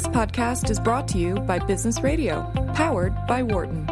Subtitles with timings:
[0.00, 3.84] This podcast is brought to you by Business Radio, powered by Wharton.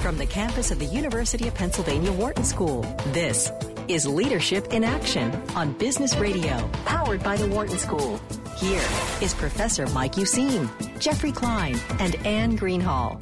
[0.00, 3.50] From the campus of the University of Pennsylvania Wharton School, this
[3.88, 8.20] is Leadership in Action on Business Radio, powered by the Wharton School.
[8.56, 8.86] Here
[9.20, 10.70] is Professor Mike Useem,
[11.00, 13.20] Jeffrey Klein, and Anne Greenhalgh.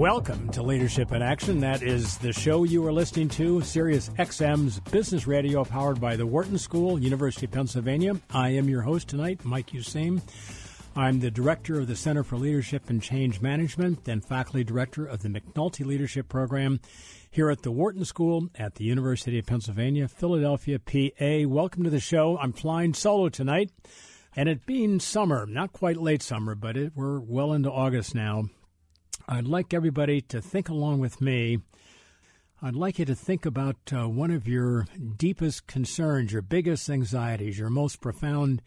[0.00, 1.60] Welcome to Leadership in Action.
[1.60, 6.24] That is the show you are listening to, Sirius XM's Business Radio, powered by the
[6.24, 8.14] Wharton School, University of Pennsylvania.
[8.30, 10.22] I am your host tonight, Mike Useem.
[10.96, 15.20] I'm the director of the Center for Leadership and Change Management and faculty director of
[15.20, 16.80] the McNulty Leadership Program
[17.30, 21.46] here at the Wharton School at the University of Pennsylvania, Philadelphia, PA.
[21.46, 22.38] Welcome to the show.
[22.38, 23.70] I'm flying solo tonight.
[24.34, 28.44] And it being summer, not quite late summer, but it, we're well into August now.
[29.32, 31.60] I'd like everybody to think along with me.
[32.60, 37.56] I'd like you to think about uh, one of your deepest concerns, your biggest anxieties,
[37.56, 38.60] your most profound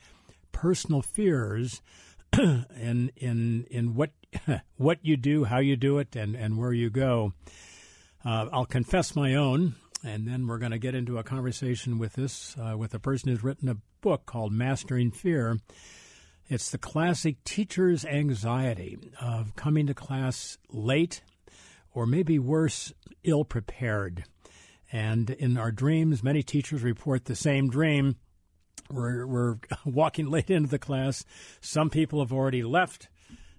[0.53, 1.81] personal fears
[2.39, 4.11] in in in what
[4.78, 7.33] what you do, how you do it, and, and where you go.
[8.23, 12.14] Uh, I'll confess my own, and then we're going to get into a conversation with
[12.14, 15.59] this uh, with a person who's written a book called Mastering Fear.
[16.54, 21.23] It's the classic teacher's anxiety of coming to class late
[21.95, 24.26] or maybe worse, ill prepared.
[24.92, 28.18] And in our dreams, many teachers report the same dream.
[28.92, 31.26] We're, we're walking late into the class.
[31.60, 33.10] Some people have already left,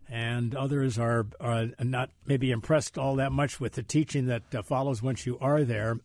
[0.08, 4.62] and others are, are not maybe impressed all that much with the teaching that uh,
[4.62, 5.98] follows once you are there.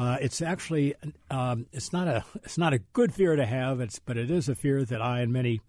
[0.00, 0.94] Uh, it's actually
[1.30, 3.80] um, it's not a it's not a good fear to have.
[3.80, 5.60] It's but it is a fear that I and many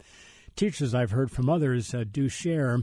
[0.55, 2.79] teachers I've heard from others uh, do share,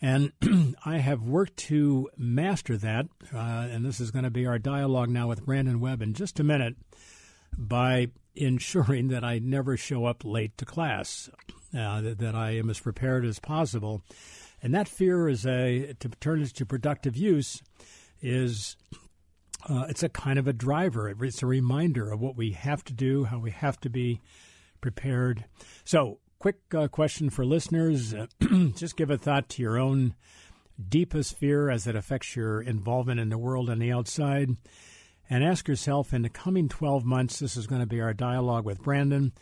[0.00, 0.30] and
[0.86, 3.06] I have worked to master that.
[3.34, 6.38] Uh, and this is going to be our dialogue now with Brandon Webb in just
[6.38, 6.76] a minute
[7.58, 11.28] by ensuring that I never show up late to class,
[11.76, 14.00] uh, that, that I am as prepared as possible.
[14.62, 17.60] And that fear is a to turn it to productive use
[18.20, 18.76] is
[19.68, 21.08] uh, it's a kind of a driver.
[21.08, 24.20] It's a reminder of what we have to do, how we have to be
[24.80, 25.44] prepared.
[25.84, 28.14] So, quick uh, question for listeners:
[28.76, 30.14] Just give a thought to your own
[30.88, 34.56] deepest fear as it affects your involvement in the world and the outside,
[35.30, 38.64] and ask yourself: In the coming twelve months, this is going to be our dialogue
[38.64, 39.32] with Brandon.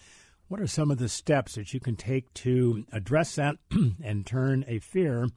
[0.48, 3.56] What are some of the steps that you can take to address that
[4.02, 5.28] and turn a fear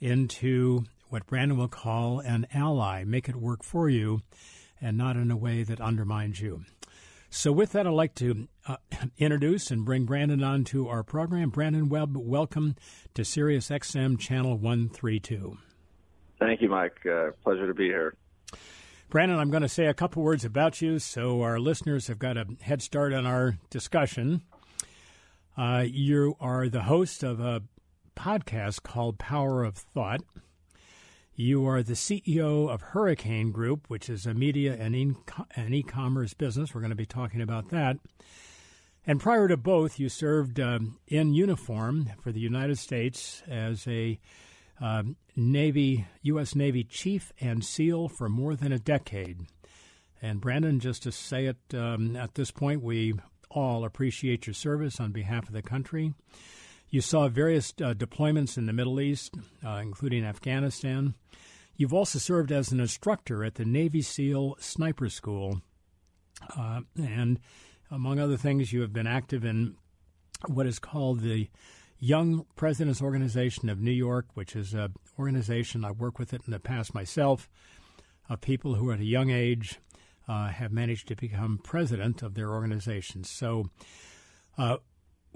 [0.00, 4.20] into what Brandon will call an ally, make it work for you
[4.80, 6.64] and not in a way that undermines you.
[7.30, 8.76] So, with that, I'd like to uh,
[9.18, 11.50] introduce and bring Brandon on to our program.
[11.50, 12.76] Brandon Webb, welcome
[13.14, 15.58] to Sirius XM Channel 132.
[16.38, 17.04] Thank you, Mike.
[17.04, 18.14] Uh, pleasure to be here.
[19.08, 22.36] Brandon, I'm going to say a couple words about you so our listeners have got
[22.36, 24.42] a head start on our discussion.
[25.56, 27.62] Uh, you are the host of a
[28.16, 30.22] podcast called Power of Thought.
[31.38, 36.74] You are the CEO of Hurricane Group, which is a media and, e commerce business.
[36.74, 37.98] We're going to be talking about that.
[39.06, 44.18] And prior to both, you served um, in uniform for the United States as a
[44.80, 46.54] um, Navy, U.S.
[46.54, 49.42] Navy chief and SEAL for more than a decade.
[50.22, 53.12] And Brandon, just to say it um, at this point, we
[53.50, 56.14] all appreciate your service on behalf of the country.
[56.88, 61.14] You saw various uh, deployments in the Middle East, uh, including Afghanistan.
[61.76, 65.60] You've also served as an instructor at the Navy SEAL Sniper School.
[66.56, 67.40] Uh, and
[67.90, 69.76] among other things, you have been active in
[70.46, 71.48] what is called the
[71.98, 76.52] Young Presidents Organization of New York, which is an organization I work with it in
[76.52, 77.48] the past myself,
[78.28, 79.78] of people who at a young age
[80.28, 83.30] uh, have managed to become president of their organizations.
[83.30, 83.70] So,
[84.58, 84.78] uh,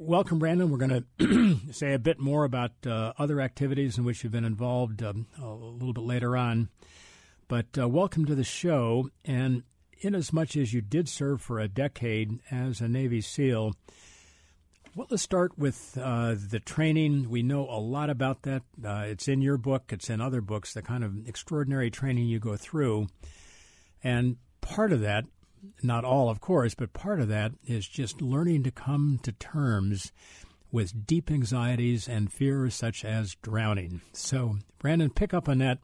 [0.00, 0.71] welcome, Brandon.
[0.71, 4.47] We're going to say a bit more about uh, other activities in which you've been
[4.47, 6.71] involved um, a little bit later on.
[7.49, 9.11] But uh, welcome to the show.
[9.25, 9.62] And
[10.00, 13.75] in as much as you did serve for a decade as a Navy SEAL,
[14.97, 17.29] well, let's start with uh, the training.
[17.29, 18.62] We know a lot about that.
[18.82, 22.41] Uh, it's in your book, it's in other books, the kind of extraordinary training you
[22.41, 23.08] go through.
[24.03, 25.26] And part of that
[25.82, 30.12] not all, of course, but part of that is just learning to come to terms
[30.72, 34.00] with deep anxieties and fears such as drowning.
[34.12, 35.78] So, Brandon, pick up on that.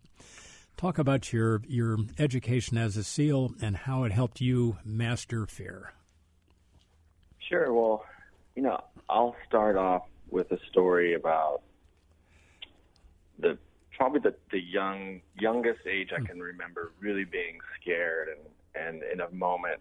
[0.77, 5.93] Talk about your your education as a SEAL and how it helped you master fear.
[7.49, 7.73] Sure.
[7.73, 8.05] Well,
[8.55, 11.63] you know, I'll start off with a story about
[13.39, 13.57] the
[13.97, 16.27] probably the, the young youngest age I hmm.
[16.27, 18.39] can remember really being scared and
[18.79, 19.81] and in a moment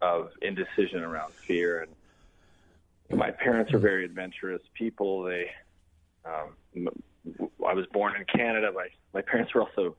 [0.00, 1.86] of indecision around fear.
[3.08, 5.24] And my parents are very adventurous people.
[5.24, 5.50] They,
[6.24, 6.88] um,
[7.66, 8.72] I was born in Canada.
[8.72, 9.96] My my parents were also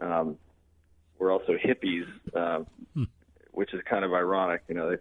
[0.00, 0.36] um,
[1.18, 2.60] were also hippies, uh,
[2.94, 3.04] hmm.
[3.52, 4.62] which is kind of ironic.
[4.68, 4.96] You know, they,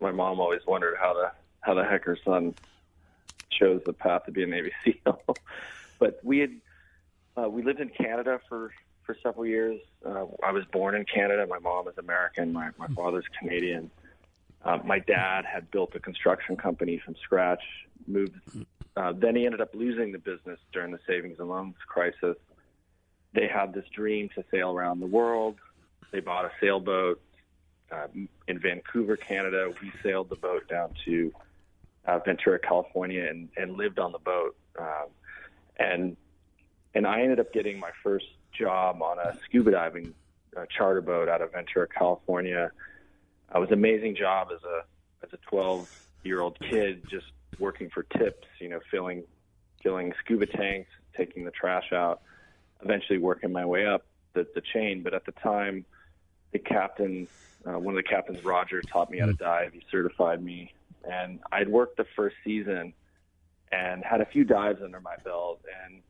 [0.00, 2.54] my mom always wondered how the how the heck her son
[3.50, 5.20] chose the path to be a Navy SEAL.
[5.98, 6.52] but we had
[7.36, 8.72] uh, we lived in Canada for
[9.10, 9.80] for several years.
[10.06, 11.44] Uh, I was born in Canada.
[11.48, 12.52] My mom is American.
[12.52, 12.94] My my hmm.
[12.94, 13.90] father's Canadian.
[14.64, 17.62] Uh, my dad had built a construction company from scratch.
[18.06, 18.34] Moved.
[18.96, 22.36] Uh, then he ended up losing the business during the savings and loans crisis.
[23.32, 25.56] They had this dream to sail around the world.
[26.12, 27.20] They bought a sailboat
[27.90, 28.08] uh,
[28.46, 29.72] in Vancouver, Canada.
[29.80, 31.32] We sailed the boat down to
[32.06, 34.56] uh, Ventura, California, and, and lived on the boat.
[34.78, 35.06] Um,
[35.78, 36.16] and
[36.94, 40.14] and I ended up getting my first job on a scuba diving
[40.56, 42.70] uh, charter boat out of Ventura, California.
[43.54, 44.84] It was an amazing job as a
[45.24, 45.88] as a 12
[46.24, 47.26] year old kid, just
[47.58, 48.46] working for tips.
[48.58, 49.24] You know, filling
[49.82, 52.22] filling scuba tanks, taking the trash out.
[52.82, 55.02] Eventually, working my way up the, the chain.
[55.02, 55.84] But at the time,
[56.52, 57.28] the captain,
[57.66, 59.42] uh, one of the captains, Roger, taught me how to hmm.
[59.42, 59.72] dive.
[59.72, 60.72] He certified me,
[61.04, 62.94] and I'd worked the first season
[63.72, 65.60] and had a few dives under my belt.
[65.84, 66.02] And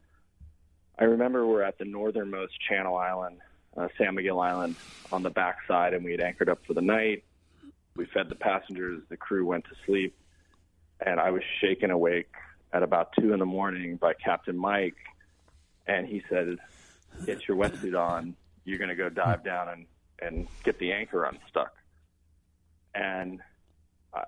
[1.00, 3.38] I remember we're at the northernmost Channel Island,
[3.74, 4.76] uh, San Miguel Island,
[5.10, 7.24] on the backside, and we had anchored up for the night.
[7.96, 9.02] We fed the passengers.
[9.08, 10.14] The crew went to sleep,
[11.04, 12.30] and I was shaken awake
[12.74, 14.96] at about two in the morning by Captain Mike,
[15.86, 16.58] and he said,
[17.24, 18.36] "Get your wetsuit on.
[18.64, 19.86] You're going to go dive down and
[20.20, 21.74] and get the anchor unstuck."
[22.94, 23.40] And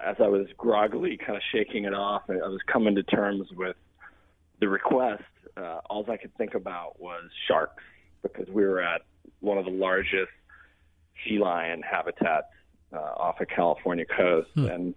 [0.01, 3.77] as I was groggily kind of shaking it off, I was coming to terms with
[4.59, 5.23] the request.
[5.57, 7.83] Uh, all I could think about was sharks
[8.23, 9.03] because we were at
[9.41, 10.31] one of the largest
[11.25, 12.47] sea lion habitats
[12.93, 14.67] uh, off a of California coast, hmm.
[14.67, 14.95] and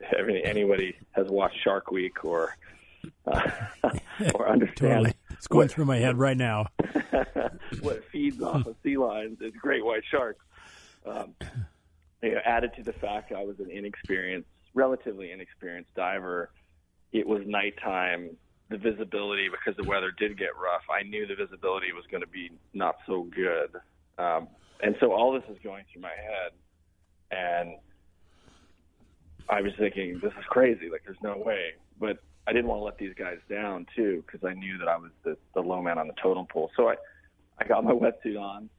[0.00, 2.56] if anybody has watched Shark Week or
[3.26, 3.50] uh,
[4.34, 5.14] or understand, totally.
[5.30, 6.66] it's going what, through my head right now.
[7.80, 10.44] what feeds off of sea lions is great white sharks.
[11.04, 11.34] Um,
[12.22, 16.50] you know, added to the fact I was an inexperienced, relatively inexperienced diver,
[17.12, 18.36] it was nighttime.
[18.72, 22.26] The visibility, because the weather did get rough, I knew the visibility was going to
[22.26, 23.68] be not so good.
[24.16, 24.48] Um,
[24.82, 26.52] and so all this is going through my head.
[27.30, 27.76] And
[29.46, 30.88] I was thinking, this is crazy.
[30.90, 31.72] Like, there's no way.
[32.00, 32.16] But
[32.46, 35.10] I didn't want to let these guys down, too, because I knew that I was
[35.22, 36.70] the, the low man on the totem pole.
[36.74, 36.94] So I,
[37.58, 38.70] I got my wetsuit on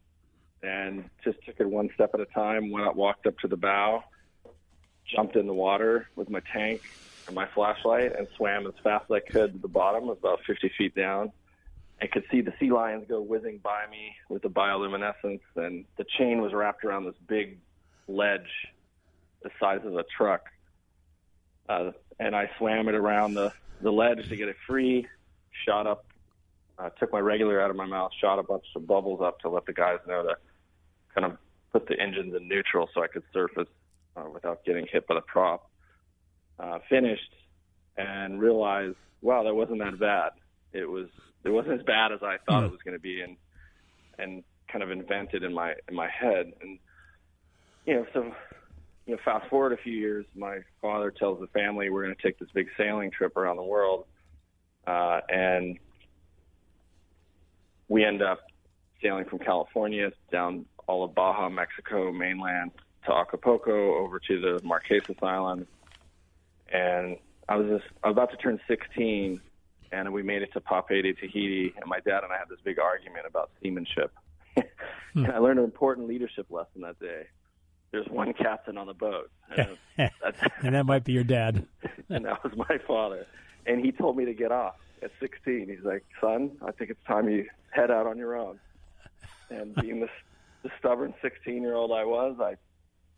[0.64, 2.72] and just took it one step at a time.
[2.72, 4.04] Went up, walked up to the bow,
[5.06, 6.82] jumped in the water with my tank
[7.28, 10.72] and my flashlight, and swam as fast as I could to the bottom, about 50
[10.78, 11.32] feet down.
[12.02, 16.06] I could see the sea lions go whizzing by me with the bioluminescence, and the
[16.18, 17.60] chain was wrapped around this big
[18.08, 18.50] ledge
[19.42, 20.48] the size of a truck.
[21.70, 25.08] Uh, and I swam it around the, the ledge to get it free,
[25.66, 26.06] shot up,
[26.78, 29.50] uh, took my regular out of my mouth, shot a bunch of bubbles up to
[29.50, 30.36] let the guys know to
[31.14, 31.38] kind of
[31.72, 33.68] put the engines in neutral so I could surface
[34.16, 35.70] uh, without getting hit by the prop.
[36.60, 37.34] Uh, finished
[37.98, 40.32] and realized, wow, that wasn't that bad.
[40.72, 41.08] It was
[41.44, 42.68] it wasn't as bad as I thought mm.
[42.68, 43.38] it was going to be, and
[44.18, 46.54] and kind of invented in my in my head.
[46.62, 46.80] And
[47.86, 48.34] you know, so
[49.06, 52.22] you know, fast forward a few years, my father tells the family we're going to
[52.22, 54.06] take this big sailing trip around the world,
[54.88, 55.78] uh, and
[57.88, 58.40] we end up
[59.02, 62.72] sailing from California down all of Baja, Mexico, mainland
[63.06, 65.68] to Acapulco, over to the Marquesas Islands,
[66.74, 69.40] and I was just I was about to turn 16,
[69.92, 72.80] and we made it to Papeete, Tahiti, and my dad and I had this big
[72.80, 74.12] argument about seamanship.
[75.14, 77.28] and I learned an important leadership lesson that day.
[77.92, 79.78] There's one captain on the boat, and,
[80.64, 81.66] and that might be your dad.
[82.10, 83.28] and that was my father,
[83.66, 85.70] and he told me to get off at 16.
[85.70, 88.60] He's like, "Son, I think it's time you head out on your own."
[89.50, 90.10] And being the
[90.64, 92.56] the stubborn 16 year old I was, I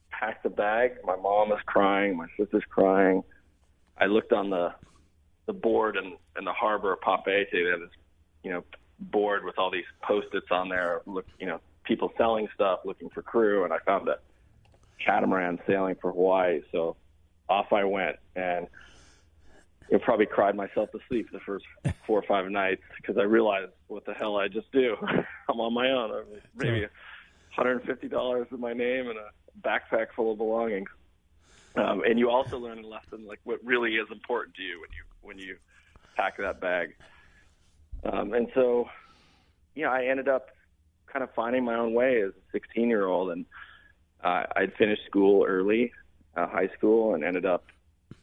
[0.09, 0.97] packed a bag.
[1.05, 2.17] My mom was crying.
[2.17, 3.24] My sister's crying.
[3.97, 4.73] I looked on the
[5.45, 7.51] the board in, in the harbor of Papeete.
[7.51, 7.89] They had this,
[8.43, 8.63] you know,
[8.99, 11.01] board with all these post-its on there.
[11.05, 14.17] Look, you know, people selling stuff, looking for crew, and I found a
[15.03, 16.61] catamaran sailing for Hawaii.
[16.71, 16.95] So
[17.47, 18.67] off I went, and
[19.91, 21.65] you know, probably cried myself to sleep the first
[22.07, 24.95] four or five nights because I realized what the hell I just do.
[25.49, 26.25] I'm on my own.
[26.55, 26.87] Maybe
[27.57, 30.89] $150 in my name and a backpack full of belongings.
[31.77, 34.89] Um, and you also learn a lesson like what really is important to you when
[34.91, 35.58] you when you
[36.15, 36.96] pack that bag.
[38.03, 38.88] Um, and so,
[39.74, 40.50] you know, I ended up
[41.08, 43.46] kind of finding my own way as a 16 year old, and
[44.24, 45.91] uh, I'd finished school early,
[46.36, 47.65] uh, high school, and ended up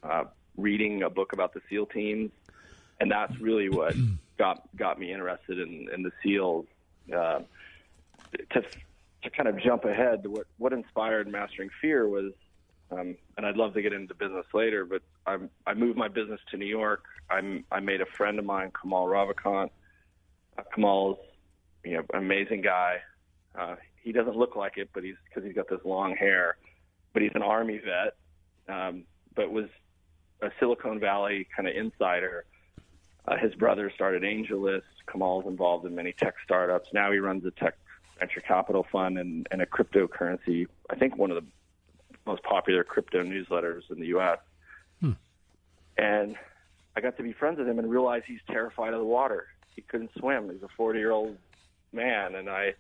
[0.03, 0.25] uh,
[0.57, 2.31] reading a book about the SEAL teams,
[3.01, 3.95] and that's really what
[4.39, 6.67] got got me interested in, in the SEALs.
[7.13, 7.41] Uh,
[8.51, 8.63] to
[9.23, 12.33] to kind of jump ahead, what what inspired Mastering Fear was,
[12.93, 16.41] um, and I'd love to get into business later, but I I moved my business
[16.51, 17.05] to New York.
[17.31, 19.71] I I made a friend of mine, Kamal Ravikant.
[20.59, 21.19] Uh, Kamal's
[21.85, 22.99] you know amazing guy.
[23.59, 26.57] Uh, he doesn't look like it, but he's because he's got this long hair.
[27.13, 28.17] But he's an army vet,
[28.75, 29.69] um, but was
[30.41, 32.45] a Silicon Valley kind of insider.
[33.27, 34.83] Uh, his brother started AngelList.
[35.07, 36.89] Kamal's involved in many tech startups.
[36.93, 37.77] Now he runs a tech
[38.19, 40.67] venture capital fund and, and a cryptocurrency.
[40.91, 41.49] I think one of the
[42.27, 44.39] most popular crypto newsletters in the U.S.
[45.01, 45.13] Hmm.
[45.99, 46.37] And
[46.97, 49.47] I got to be friends with him and realized he's terrified of the water.
[49.75, 50.51] He couldn't swim.
[50.51, 51.37] He's a 40 year old
[51.93, 52.75] man, and I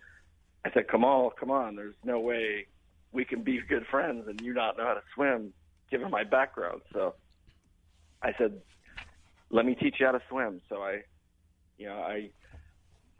[0.64, 2.66] I said, come on, come on, there's no way
[3.12, 5.52] we can be good friends and you not know how to swim,
[5.90, 6.82] given my background.
[6.92, 7.14] So
[8.22, 8.60] I said,
[9.50, 10.60] let me teach you how to swim.
[10.68, 11.02] So I,
[11.78, 12.30] you know, I,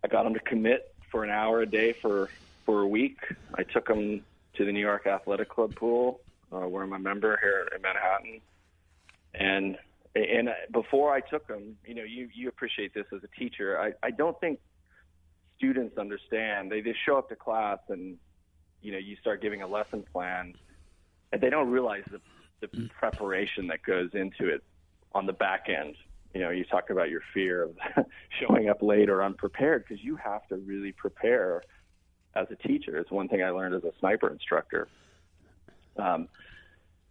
[0.05, 2.31] I got him to commit for an hour a day for,
[2.65, 3.19] for a week.
[3.55, 4.25] I took him
[4.57, 6.21] to the New York Athletic Club pool,
[6.53, 8.41] uh, where I'm a member here in Manhattan.
[9.35, 9.79] And,
[10.15, 13.79] and before I took them, you know, you, you appreciate this as a teacher.
[13.79, 14.59] I, I don't think
[15.63, 16.73] students understand.
[16.73, 18.17] They they show up to class and
[18.81, 20.55] you know you start giving a lesson plan,
[21.31, 22.21] and they don't realize the
[22.61, 24.63] the preparation that goes into it
[25.13, 25.95] on the back end.
[26.35, 27.77] You know, you talk about your fear of
[28.41, 31.63] showing up late or unprepared because you have to really prepare
[32.35, 32.97] as a teacher.
[32.99, 34.89] It's one thing I learned as a sniper instructor.
[35.97, 36.29] Um,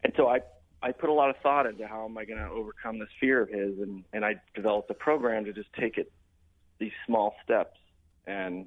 [0.03, 0.39] and so I
[0.83, 3.41] I put a lot of thought into how am I going to overcome this fear
[3.41, 6.11] of his, and and I developed a program to just take it
[6.79, 7.77] these small steps
[8.25, 8.65] and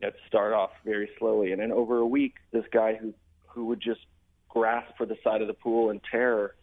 [0.00, 1.52] you know, start off very slowly.
[1.52, 3.14] And then over a week, this guy who
[3.46, 4.00] who would just
[4.48, 6.54] grasp for the side of the pool in terror.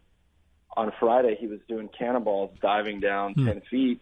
[0.75, 3.45] On Friday, he was doing cannonballs, diving down hmm.
[3.45, 4.01] ten feet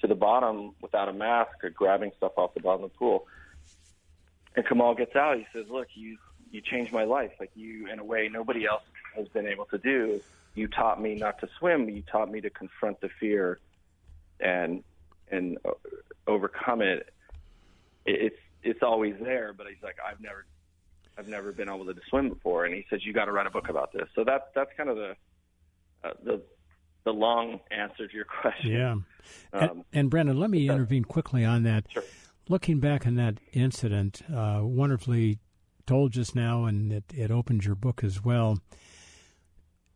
[0.00, 3.26] to the bottom without a mask or grabbing stuff off the bottom of the pool.
[4.56, 5.38] And Kamal gets out.
[5.38, 6.18] He says, "Look, you
[6.50, 7.32] you changed my life.
[7.40, 8.82] Like you, in a way, nobody else
[9.16, 10.20] has been able to do.
[10.54, 11.88] You taught me not to swim.
[11.88, 13.58] You taught me to confront the fear,
[14.40, 14.84] and
[15.30, 15.58] and
[16.26, 17.08] overcome it
[18.06, 19.52] it's it's always there.
[19.52, 20.44] But he's like, I've never
[21.18, 23.50] I've never been able to swim before, and he says you got to write a
[23.50, 24.08] book about this.
[24.14, 25.16] So that's that's kind of the
[26.02, 26.42] uh, the
[27.04, 28.72] the long answer to your question.
[28.72, 28.92] Yeah.
[28.92, 29.04] Um,
[29.52, 31.84] and, and, Brandon, let me intervene quickly on that.
[31.90, 32.02] Sure.
[32.48, 35.38] Looking back on that incident, uh, wonderfully
[35.86, 38.58] told just now, and it, it opens your book as well.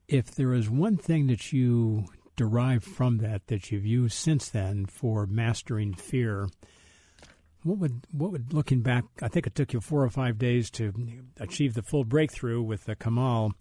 [0.06, 4.86] If there is one thing that you derive from that that you've used since then
[4.86, 6.48] for mastering fear,
[7.62, 9.04] what would what would looking back?
[9.20, 10.92] I think it took you four or five days to
[11.38, 13.52] achieve the full breakthrough with the Kamal.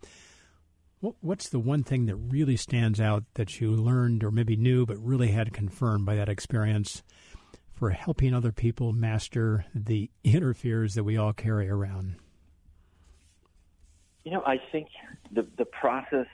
[0.99, 4.85] What, what's the one thing that really stands out that you learned or maybe knew
[4.85, 7.03] but really had confirmed by that experience
[7.77, 12.15] for helping other people master the inner fears that we all carry around?
[14.23, 14.87] You know, I think
[15.31, 16.25] the the process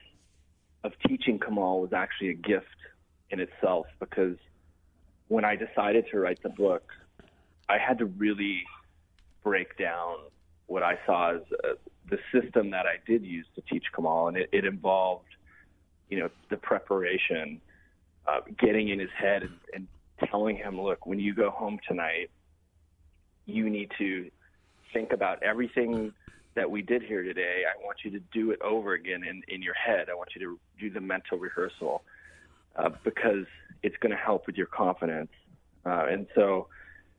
[0.84, 2.66] of teaching Kamal was actually a gift
[3.30, 4.38] in itself because
[5.28, 6.84] when I decided to write the book,
[7.70, 8.64] I had to really
[9.44, 10.16] break down
[10.68, 11.74] what I saw as uh,
[12.10, 15.30] the system that I did use to teach Kamal, and it, it involved,
[16.10, 17.62] you know, the preparation,
[18.28, 19.88] uh, getting in his head and, and
[20.30, 22.30] telling him, look, when you go home tonight,
[23.46, 24.30] you need to
[24.94, 26.14] think about everything
[26.56, 27.64] that we did here today.
[27.68, 30.08] I want you to do it over again in, in your head.
[30.10, 32.04] I want you to do the mental rehearsal
[32.76, 33.46] uh, because
[33.82, 35.32] it's going to help with your confidence.
[35.86, 36.68] Uh, and so,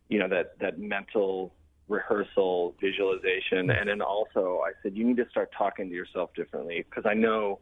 [0.08, 1.52] you know that that mental
[1.88, 6.84] rehearsal visualization and then also i said you need to start talking to yourself differently
[6.88, 7.58] because i know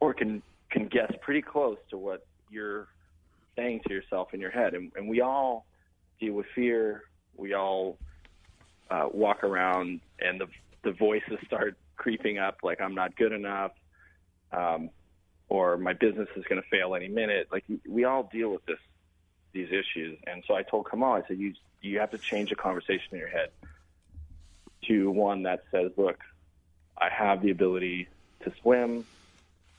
[0.00, 2.88] or can can guess pretty close to what you're
[3.56, 5.66] saying to yourself in your head and, and we all
[6.20, 7.04] deal with fear
[7.36, 7.98] we all
[8.90, 10.46] uh, walk around and the
[10.84, 13.72] the voices start creeping up like i'm not good enough
[14.52, 14.90] um,
[15.48, 18.78] or my business is going to fail any minute like we all deal with this
[19.52, 20.18] these issues.
[20.26, 23.18] And so I told Kamal, I said, you you have to change the conversation in
[23.18, 23.48] your head
[24.86, 26.18] to one that says, look,
[26.96, 28.08] I have the ability
[28.44, 29.04] to swim.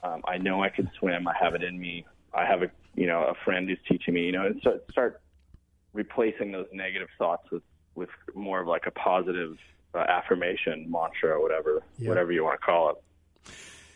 [0.02, 1.26] Um, I know I can swim.
[1.26, 2.04] I have it in me.
[2.32, 4.22] I have a you know a friend who's teaching me.
[4.22, 5.20] You know, and so start
[5.92, 7.62] replacing those negative thoughts with
[7.94, 9.56] with more of like a positive
[9.94, 12.08] uh, affirmation mantra or whatever yeah.
[12.08, 12.96] whatever you want to call it.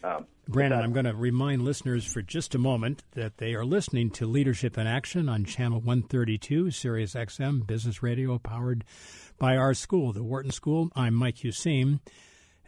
[0.04, 4.10] Um, Brandon, I'm going to remind listeners for just a moment that they are listening
[4.10, 8.84] to Leadership in Action on Channel 132, Sirius XM Business Radio, powered
[9.38, 10.90] by our school, the Wharton School.
[10.94, 12.00] I'm Mike Useem.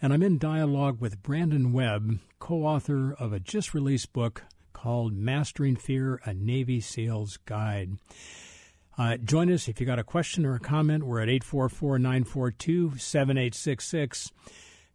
[0.03, 4.43] And I'm in dialogue with Brandon Webb, co author of a just released book
[4.83, 7.99] called Mastering Fear A Navy SEAL's Guide.
[8.97, 11.05] Uh, join us if you got a question or a comment.
[11.05, 14.33] We're at 844 942 7866.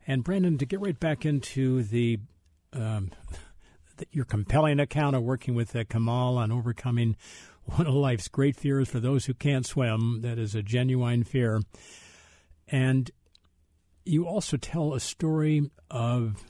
[0.08, 2.18] And Brandon, to get right back into the,
[2.74, 3.12] um,
[3.98, 7.16] the your compelling account of working with uh, Kamal on overcoming
[7.66, 11.62] one of life's great fears for those who can't swim, that is a genuine fear.
[12.68, 13.12] And
[14.04, 16.44] you also tell a story of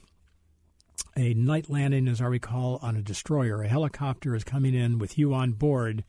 [1.17, 3.61] a night landing, as I recall, on a destroyer.
[3.63, 6.03] A helicopter is coming in with you on board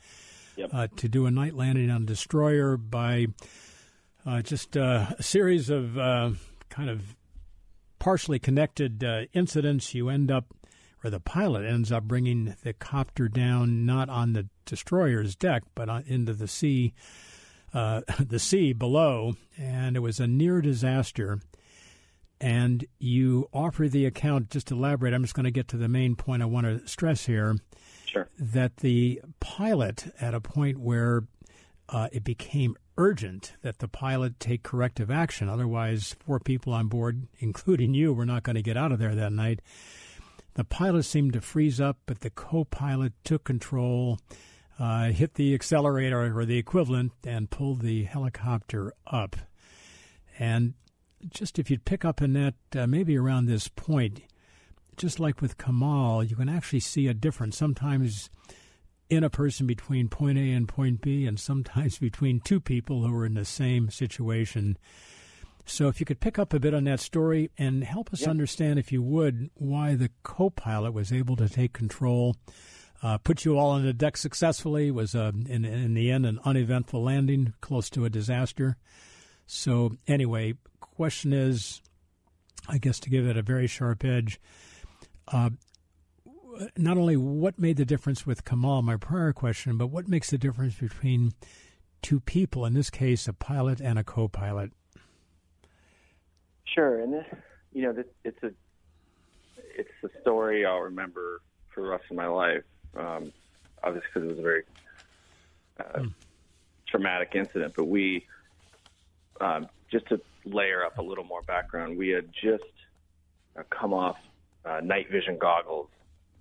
[0.56, 0.70] yep.
[0.72, 3.28] uh, to do a night landing on a destroyer by
[4.25, 6.30] uh, just uh, a series of uh,
[6.68, 7.14] kind of
[7.98, 9.94] partially connected uh, incidents.
[9.94, 10.46] You end up,
[11.04, 15.88] or the pilot ends up bringing the copter down not on the destroyer's deck, but
[15.88, 16.94] on, into the sea.
[17.75, 21.40] Uh, the sea below, and it was a near disaster
[22.40, 24.50] and you offer the account.
[24.50, 26.86] Just to elaborate, I'm just going to get to the main point I want to
[26.86, 27.56] stress here.
[28.06, 28.28] Sure.
[28.38, 31.24] That the pilot, at a point where
[31.88, 37.26] uh, it became urgent that the pilot take corrective action, otherwise, four people on board,
[37.38, 39.60] including you, were not going to get out of there that night.
[40.54, 44.18] The pilot seemed to freeze up, but the co pilot took control,
[44.78, 49.36] uh, hit the accelerator or the equivalent, and pulled the helicopter up.
[50.38, 50.74] And
[51.28, 54.23] just if you'd pick up that uh, maybe around this point,
[54.96, 58.30] just like with Kamal, you can actually see a difference sometimes
[59.08, 63.14] in a person between point A and point B, and sometimes between two people who
[63.14, 64.76] are in the same situation.
[65.68, 68.78] So, if you could pick up a bit on that story and help us understand,
[68.78, 72.37] if you would, why the co pilot was able to take control,
[73.02, 76.38] uh, put you all on the deck successfully, was uh, in, in the end an
[76.44, 78.76] uneventful landing close to a disaster.
[79.46, 80.54] So, anyway,
[80.96, 81.82] question is,
[82.68, 84.40] I guess to give it a very sharp edge,
[85.28, 85.50] uh,
[86.76, 90.38] not only what made the difference with Kamal, my prior question, but what makes the
[90.38, 91.34] difference between
[92.00, 94.73] two people, in this case, a pilot and a co pilot?
[96.64, 97.02] Sure.
[97.02, 97.26] And this,
[97.75, 98.50] you know, this, it's a
[99.78, 101.42] it's a story I'll remember
[101.75, 102.64] for the rest of my life.
[102.97, 103.32] Um,
[103.84, 104.62] obviously, because it was a very
[105.78, 106.14] uh, mm.
[106.88, 107.75] traumatic incident.
[107.76, 108.26] But we,
[109.42, 112.65] um, just to layer up a little more background, we had just
[113.59, 114.17] uh, come off
[114.65, 115.89] uh, night vision goggles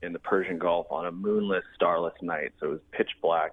[0.02, 2.52] in the Persian Gulf on a moonless, starless night.
[2.60, 3.52] So it was pitch black.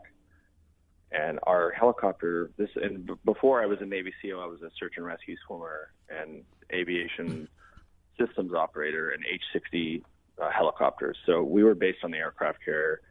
[1.10, 4.70] And our helicopter, this, and b- before I was a Navy SEAL, I was a
[4.78, 7.48] search and rescue swimmer and aviation
[8.18, 10.02] systems operator in H 60
[10.40, 11.16] uh, helicopters.
[11.26, 13.02] So we were based on the aircraft carrier,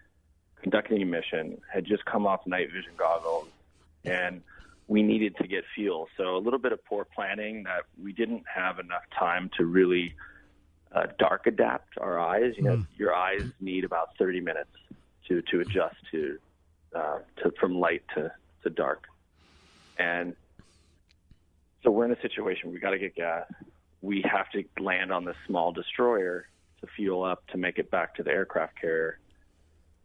[0.62, 3.48] conducting a mission, had just come off night vision goggles,
[4.04, 4.42] and
[4.92, 6.10] we needed to get fuel.
[6.18, 10.14] So a little bit of poor planning that we didn't have enough time to really
[10.92, 12.56] uh, dark adapt our eyes.
[12.58, 12.88] You know, mm.
[12.98, 14.76] your eyes need about 30 minutes
[15.30, 16.38] to to adjust to
[16.94, 19.06] uh, to from light to to dark,
[19.98, 20.36] and
[21.84, 23.46] so we're in a situation we got to get gas.
[24.02, 26.48] We have to land on this small destroyer
[26.82, 29.20] to fuel up to make it back to the aircraft carrier,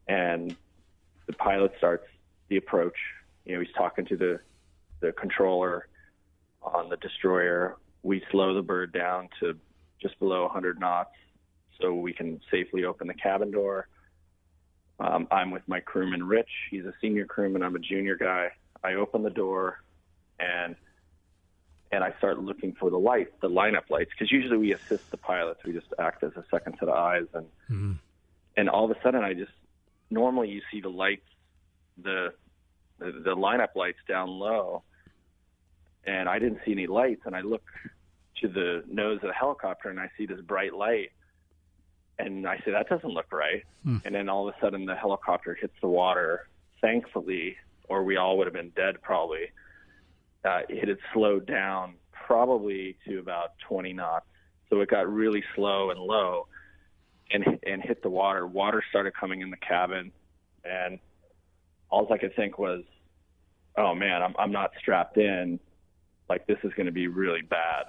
[0.06, 0.54] and
[1.26, 2.06] the pilot starts
[2.46, 2.98] the approach.
[3.44, 4.38] You know, he's talking to the
[5.00, 5.88] the controller
[6.62, 7.76] on the destroyer.
[8.02, 9.56] We slow the bird down to
[10.00, 11.10] just below 100 knots
[11.80, 13.88] so we can safely open the cabin door.
[14.98, 16.48] Um, I'm with my crewman, Rich.
[16.70, 17.62] He's a senior crewman.
[17.62, 18.50] I'm a junior guy.
[18.82, 19.82] I open the door
[20.38, 20.76] and
[21.92, 25.16] and I start looking for the lights, the lineup lights, because usually we assist the
[25.16, 25.62] pilots.
[25.64, 27.92] We just act as a second set of eyes, and mm-hmm.
[28.56, 29.52] and all of a sudden, I just
[30.10, 31.28] normally you see the lights,
[32.02, 32.32] the
[32.98, 34.82] the, the lineup lights down low,
[36.04, 37.22] and I didn't see any lights.
[37.24, 37.64] And I look
[38.40, 41.12] to the nose of the helicopter, and I see this bright light,
[42.18, 43.64] and I say that doesn't look right.
[43.82, 43.98] Hmm.
[44.04, 46.48] And then all of a sudden, the helicopter hits the water.
[46.80, 47.56] Thankfully,
[47.88, 49.50] or we all would have been dead probably.
[50.44, 54.26] Uh, it had slowed down probably to about 20 knots,
[54.68, 56.46] so it got really slow and low,
[57.30, 58.46] and and hit the water.
[58.46, 60.12] Water started coming in the cabin,
[60.64, 60.98] and
[61.90, 62.82] all I could think was,
[63.76, 65.60] "Oh man, I'm I'm not strapped in.
[66.28, 67.86] Like this is going to be really bad."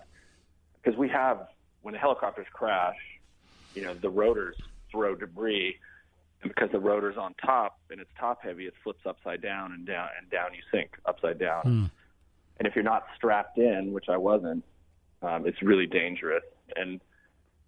[0.82, 1.48] Because we have
[1.82, 2.98] when the helicopters crash,
[3.76, 4.56] you know, the rotors
[4.92, 5.78] throw debris,
[6.42, 9.86] and because the rotor's on top and it's top heavy, it flips upside down and
[9.86, 11.62] down and down you sink upside down.
[11.64, 11.86] Hmm.
[12.60, 14.64] And if you're not strapped in, which I wasn't,
[15.22, 16.44] um, it's really dangerous.
[16.76, 17.00] And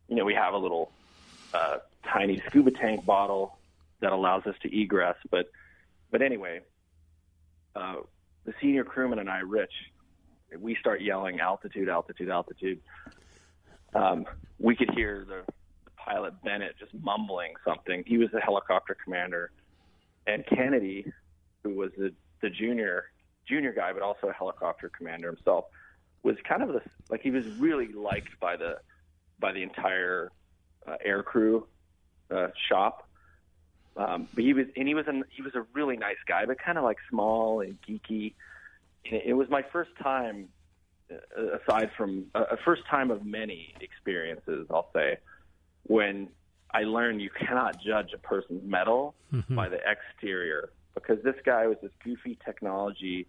[0.07, 0.91] you know, we have a little
[1.53, 1.77] uh,
[2.11, 3.57] tiny scuba tank bottle
[4.01, 5.49] that allows us to egress, but
[6.11, 6.61] but anyway,
[7.75, 7.95] uh,
[8.45, 9.73] the senior crewman and I, Rich,
[10.57, 12.79] we start yelling altitude, altitude, altitude.
[13.93, 14.25] um,
[14.57, 15.43] we could hear the,
[15.85, 18.03] the pilot Bennett just mumbling something.
[18.07, 19.51] He was the helicopter commander,
[20.27, 21.11] and Kennedy,
[21.63, 23.05] who was the the junior
[23.47, 25.65] junior guy, but also a helicopter commander himself,
[26.23, 28.77] was kind of the like he was really liked by the
[29.39, 30.31] by the entire
[30.87, 31.67] uh, air crew
[32.31, 33.08] uh, shop.
[33.99, 36.57] Um, but he was and he was a he was a really nice guy, but
[36.57, 38.33] kind of like small and geeky.
[39.05, 40.47] And it was my first time,
[41.11, 45.17] uh, aside from uh, a first time of many experiences, I'll say,
[45.83, 46.29] when
[46.71, 49.53] I learned you cannot judge a person's mettle mm-hmm.
[49.53, 53.27] by the exterior because this guy was this goofy technology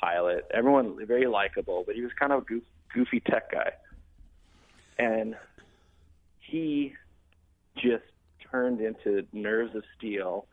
[0.00, 0.46] pilot.
[0.52, 2.62] Everyone very likable, but he was kind of a goof,
[2.94, 3.72] goofy tech guy,
[4.98, 5.36] and
[6.40, 6.94] he
[7.76, 8.04] just
[8.56, 10.46] turned into nerves of steel.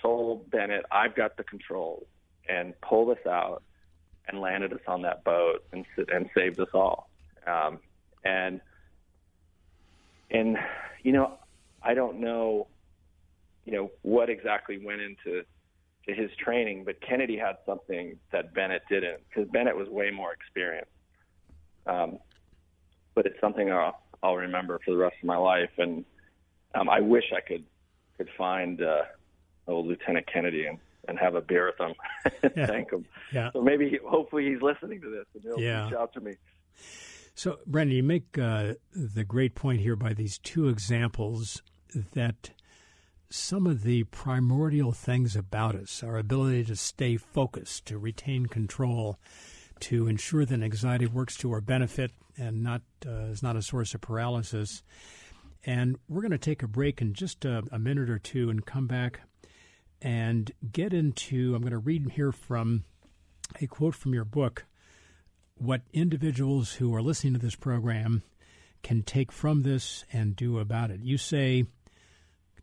[0.00, 2.06] Told Bennett, "I've got the controls,"
[2.48, 3.62] and pulled us out
[4.28, 7.08] and landed us on that boat and and saved us all.
[7.46, 7.78] Um,
[8.24, 8.60] and
[10.30, 10.58] and
[11.02, 11.38] you know,
[11.82, 12.66] I don't know,
[13.64, 15.44] you know, what exactly went into
[16.06, 20.32] to his training, but Kennedy had something that Bennett didn't because Bennett was way more
[20.32, 20.90] experienced.
[21.86, 22.18] Um,
[23.14, 26.04] but it's something I'll, I'll remember for the rest of my life, and
[26.74, 27.64] um, I wish I could
[28.16, 29.02] could find uh,
[29.66, 31.94] old Lieutenant Kennedy and, and have a beer with him
[32.42, 32.66] and yeah.
[32.66, 33.06] thank him.
[33.32, 33.50] Yeah.
[33.52, 35.86] So maybe, he, hopefully, he's listening to this and he'll yeah.
[35.86, 36.34] reach out to me.
[37.34, 41.62] So, Brandon, you make uh, the great point here by these two examples
[42.12, 42.50] that
[43.30, 49.18] some of the primordial things about us, our ability to stay focused, to retain control,
[49.80, 53.94] to ensure that anxiety works to our benefit and not uh, is not a source
[53.94, 54.82] of paralysis.
[55.64, 58.66] And we're going to take a break in just a, a minute or two and
[58.66, 59.20] come back
[60.00, 61.54] and get into.
[61.54, 62.84] I'm going to read here from
[63.60, 64.64] a quote from your book
[65.56, 68.22] what individuals who are listening to this program
[68.82, 71.00] can take from this and do about it.
[71.00, 71.66] You say,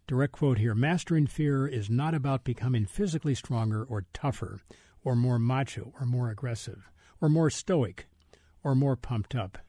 [0.09, 4.59] Direct quote here Mastering fear is not about becoming physically stronger or tougher,
[5.03, 6.89] or more macho, or more aggressive,
[7.21, 8.07] or more stoic,
[8.63, 9.59] or more pumped up.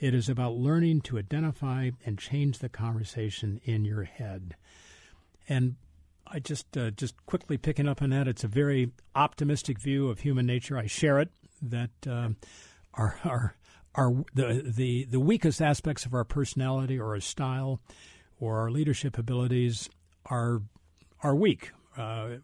[0.00, 4.56] It is about learning to identify and change the conversation in your head.
[5.46, 5.76] And
[6.26, 10.20] I just uh, just quickly picking up on that, it's a very optimistic view of
[10.20, 10.78] human nature.
[10.78, 11.28] I share it.
[11.60, 12.30] That uh,
[12.94, 13.56] our our
[13.94, 17.80] our the the the weakest aspects of our personality or our style
[18.38, 19.90] or our leadership abilities
[20.26, 20.62] are
[21.22, 22.36] are weak, uh,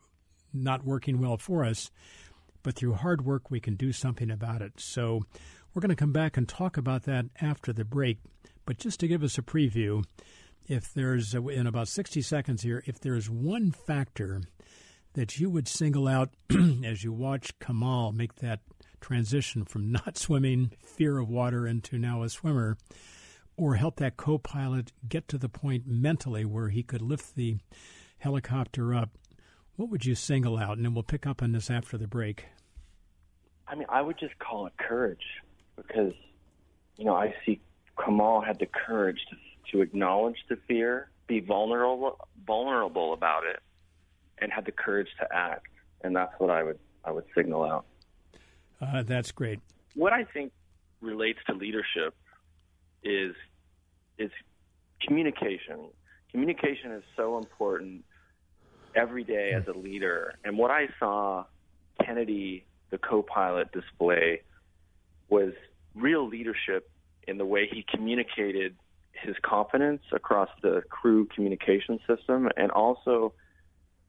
[0.53, 1.90] not working well for us.
[2.62, 4.73] But through hard work, we can do something about it.
[4.77, 5.23] So
[5.77, 8.17] we're going to come back and talk about that after the break.
[8.65, 10.05] But just to give us a preview,
[10.67, 14.41] if there's in about 60 seconds here, if there's one factor
[15.12, 16.31] that you would single out
[16.83, 18.61] as you watch Kamal make that
[19.03, 22.79] transition from not swimming, fear of water, into now a swimmer,
[23.59, 27.59] or help that co pilot get to the point mentally where he could lift the
[28.17, 29.11] helicopter up,
[29.75, 30.79] what would you single out?
[30.79, 32.47] And then we'll pick up on this after the break.
[33.69, 35.21] I mean, I would just call it courage
[35.77, 36.12] because,
[36.97, 37.61] you know, I see
[38.03, 39.37] Kamal had the courage to,
[39.73, 43.61] to acknowledge the fear, be vulnerable, vulnerable about it,
[44.39, 45.69] and had the courage to act.
[46.03, 47.87] And that's what I would I would signal out.
[48.81, 49.61] Uh, that's great.
[49.95, 50.53] What I think
[51.01, 52.15] relates to leadership
[53.03, 53.35] is
[54.19, 54.31] is
[55.01, 55.89] communication.
[56.31, 58.05] Communication is so important
[58.95, 60.35] every day as a leader.
[60.45, 61.45] And what I saw
[62.05, 64.43] Kennedy, the co-pilot, display
[65.29, 65.53] was
[65.95, 66.91] real leadership
[67.27, 68.77] in the way he communicated
[69.12, 73.33] his confidence across the crew communication system, and also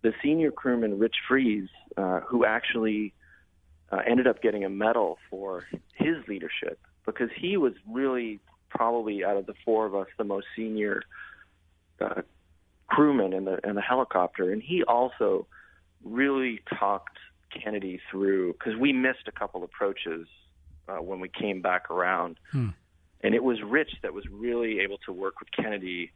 [0.01, 3.13] the senior crewman Rich Fries, uh, who actually
[3.91, 9.37] uh, ended up getting a medal for his leadership because he was really probably out
[9.37, 11.01] of the four of us the most senior
[12.01, 12.21] uh,
[12.87, 15.47] crewman in the in the helicopter, and he also
[16.03, 17.17] really talked
[17.49, 20.27] Kennedy through because we missed a couple approaches
[20.87, 22.69] uh, when we came back around, hmm.
[23.21, 26.11] and it was Rich that was really able to work with Kennedy,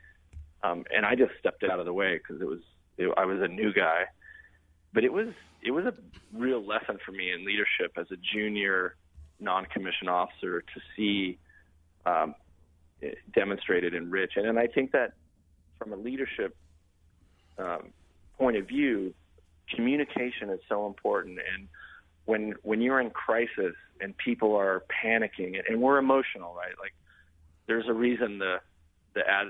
[0.63, 2.59] um, and I just stepped out of the way because it was
[2.97, 4.05] it, I was a new guy,
[4.93, 5.27] but it was
[5.63, 5.93] it was a
[6.33, 8.95] real lesson for me in leadership as a junior
[9.39, 11.37] non-commissioned officer to see
[12.05, 12.35] um,
[13.33, 14.33] demonstrated in Rich.
[14.35, 15.13] And, and I think that
[15.79, 16.55] from a leadership
[17.57, 17.89] um,
[18.37, 19.13] point of view,
[19.73, 21.39] communication is so important.
[21.55, 21.67] And
[22.25, 26.73] when when you're in crisis and people are panicking and we're emotional, right?
[26.79, 26.93] Like
[27.67, 28.57] there's a reason the
[29.13, 29.47] the ad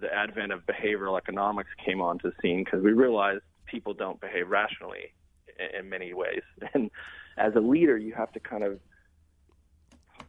[0.00, 4.48] the advent of behavioral economics came onto the scene because we realized people don't behave
[4.48, 5.12] rationally
[5.58, 6.42] in, in many ways.
[6.74, 6.90] And
[7.36, 8.78] as a leader, you have to kind of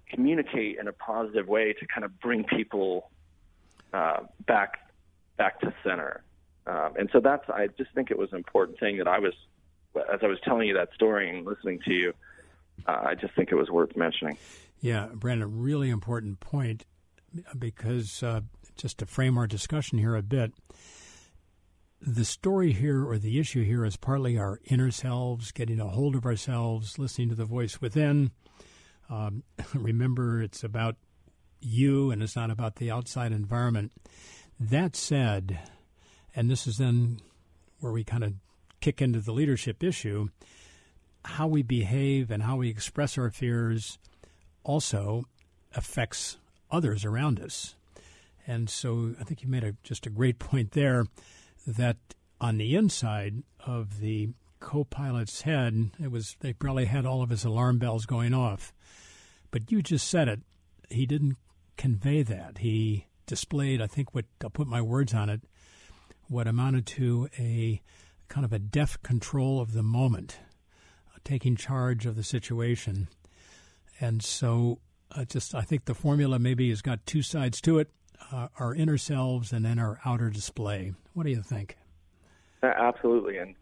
[0.10, 3.12] communicate in a positive way to kind of bring people
[3.93, 4.79] uh, back
[5.38, 6.23] back to center.
[6.67, 9.34] Um, and so that's I just think it was an important thing that I was
[10.12, 12.13] as I was telling you that story and listening to you.
[12.88, 14.38] Uh, I just think it was worth mentioning.
[14.81, 16.86] Yeah, Brandon, really important point
[17.58, 18.41] because uh,
[18.75, 20.53] just to frame our discussion here a bit,
[22.01, 26.15] the story here or the issue here is partly our inner selves, getting a hold
[26.15, 28.31] of ourselves, listening to the voice within.
[29.10, 30.97] Um, remember, it's about
[31.62, 33.91] you and it's not about the outside environment.
[34.60, 35.60] That said,
[36.36, 37.19] and this is then
[37.79, 38.34] where we kind of
[38.85, 40.29] kick into the leadership issue,
[41.23, 43.97] how we behave and how we express our fears
[44.63, 45.23] also
[45.73, 46.37] affects
[46.69, 47.73] others around us.
[48.45, 51.07] And so I think you made a, just a great point there
[51.65, 51.97] that
[52.39, 57.43] on the inside of the co-pilot's head, it was they probably had all of his
[57.43, 58.71] alarm bells going off.
[59.49, 60.41] But you just said it.
[60.91, 61.37] He didn't
[61.75, 62.59] convey that.
[62.59, 65.41] He displayed, I think, what I'll put my words on it,
[66.27, 67.81] what amounted to a
[68.27, 70.39] kind of a deaf control of the moment,
[71.13, 73.07] uh, taking charge of the situation.
[73.99, 74.79] And so,
[75.11, 77.89] uh, just I think the formula maybe has got two sides to it
[78.31, 80.93] uh, our inner selves and then our outer display.
[81.13, 81.77] What do you think?
[82.63, 83.38] Absolutely.
[83.38, 83.55] And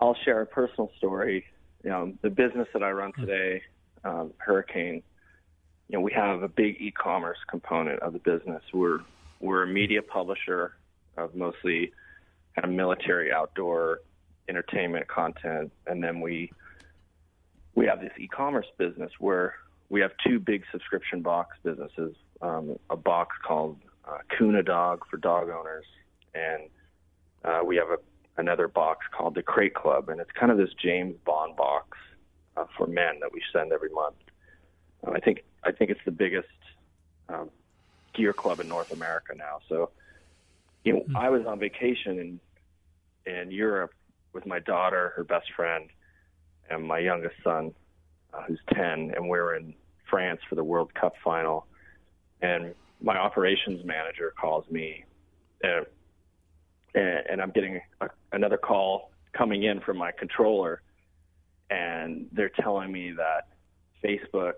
[0.00, 1.44] I'll share a personal story.
[1.84, 3.62] You know, the business that I run today,
[4.04, 5.02] um, Hurricane,
[5.88, 8.62] you know, we have a big e-commerce component of the business.
[8.72, 9.00] We're
[9.40, 10.74] we're a media publisher
[11.16, 11.92] of mostly
[12.58, 14.00] kind of military outdoor
[14.48, 16.50] entertainment content, and then we
[17.76, 19.54] we have this e-commerce business where
[19.88, 22.16] we have two big subscription box businesses.
[22.42, 25.84] Um, a box called uh, Kuna Dog for dog owners,
[26.34, 26.62] and
[27.44, 27.98] uh, we have a,
[28.36, 31.96] another box called the Crate Club, and it's kind of this James Bond box
[32.56, 34.16] uh, for men that we send every month.
[35.06, 36.48] Uh, I think I think it's the biggest
[37.28, 37.50] um,
[38.14, 39.60] gear club in North America now.
[39.68, 39.90] So,
[40.84, 41.16] you know, mm-hmm.
[41.16, 42.40] I was on vacation in
[43.28, 43.92] in Europe
[44.32, 45.88] with my daughter, her best friend,
[46.70, 47.72] and my youngest son,
[48.32, 49.74] uh, who's ten, and we were in
[50.10, 51.66] France for the World Cup final.
[52.42, 55.04] And my operations manager calls me,
[55.62, 55.86] and,
[56.94, 60.82] and I'm getting a, another call coming in from my controller,
[61.70, 63.48] and they're telling me that
[64.04, 64.54] Facebook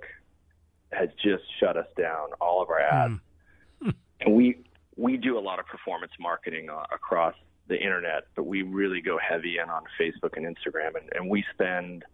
[0.93, 3.15] has just shut us down, all of our ads.
[3.83, 3.95] Mm.
[4.21, 4.59] and we
[4.97, 7.35] we do a lot of performance marketing uh, across
[7.69, 11.45] the internet, but we really go heavy in on Facebook and Instagram, and, and we
[11.53, 12.05] spend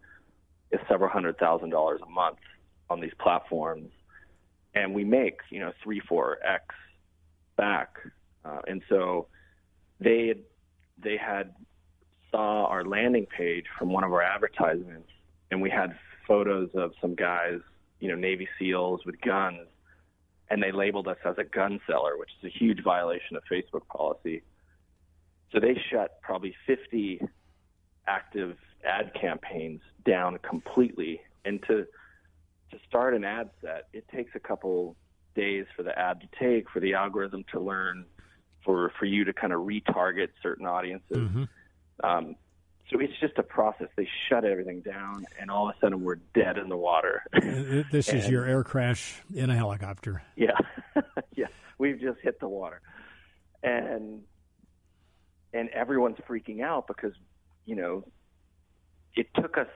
[0.89, 2.37] several hundred thousand dollars a month
[2.89, 3.89] on these platforms,
[4.75, 6.63] and we make you know three four x
[7.55, 7.97] back,
[8.45, 9.27] uh, and so
[9.99, 10.35] they
[10.97, 11.53] they had
[12.31, 15.09] saw our landing page from one of our advertisements,
[15.49, 17.59] and we had photos of some guys
[17.99, 19.67] you know, Navy SEALs with guns,
[20.49, 23.85] and they labeled us as a gun seller, which is a huge violation of Facebook
[23.87, 24.43] policy.
[25.51, 27.21] So they shut probably 50
[28.07, 31.21] active ad campaigns down completely.
[31.45, 31.85] And to
[32.71, 34.97] to start an ad set, it takes a couple
[35.35, 38.05] days for the ad to take, for the algorithm to learn,
[38.65, 41.17] for for you to kind of retarget certain audiences.
[41.17, 41.43] Mm-hmm.
[42.03, 42.35] Um,
[42.89, 43.87] so it's just a process.
[43.95, 47.23] They shut everything down, and all of a sudden we're dead in the water.
[47.91, 50.23] this and, is your air crash in a helicopter.
[50.35, 50.51] Yeah,
[51.35, 51.47] yeah.
[51.77, 52.81] We've just hit the water,
[53.61, 54.21] and
[55.53, 57.13] and everyone's freaking out because
[57.65, 58.03] you know
[59.15, 59.67] it took us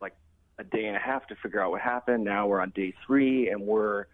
[0.00, 0.14] like
[0.58, 2.24] a day and a half to figure out what happened.
[2.24, 4.06] Now we're on day three, and we're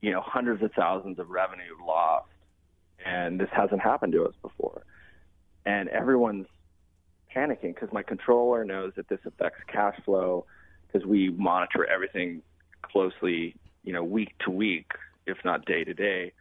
[0.00, 2.28] you know hundreds of thousands of revenue lost,
[3.04, 4.82] and this hasn't happened to us before,
[5.64, 6.46] and everyone's
[7.34, 10.46] panicking because my controller knows that this affects cash flow
[10.86, 12.42] because we monitor everything
[12.82, 14.92] closely, you know, week to week,
[15.26, 16.32] if not day to day,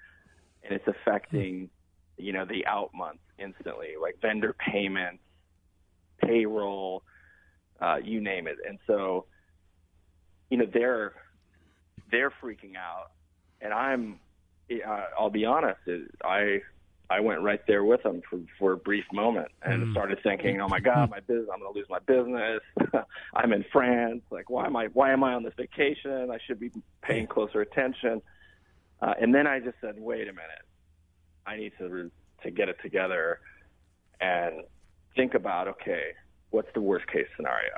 [0.64, 1.70] and it's affecting,
[2.18, 5.24] you know, the out months instantly, like vendor payments,
[6.20, 7.04] payroll,
[7.82, 8.58] uh, you name it.
[8.68, 9.26] And so,
[10.50, 11.14] you know, they're
[12.12, 13.12] they're freaking out,
[13.62, 14.20] and I'm.
[14.72, 15.80] Uh, I'll be honest.
[16.24, 16.62] I
[17.10, 19.92] I went right there with them for, for a brief moment and mm.
[19.92, 21.48] started thinking, "Oh my God, my business!
[21.54, 22.62] I'm going to lose my business.
[23.36, 24.22] I'm in France.
[24.32, 24.88] Like, why am I?
[24.88, 26.30] Why am I on this vacation?
[26.32, 28.22] I should be paying closer attention."
[29.02, 30.66] Uh, and then I just said, "Wait a minute.
[31.46, 32.10] I need to
[32.44, 33.40] to get it together
[34.22, 34.64] and
[35.16, 36.12] think about okay,
[36.52, 37.74] what's the worst case scenario?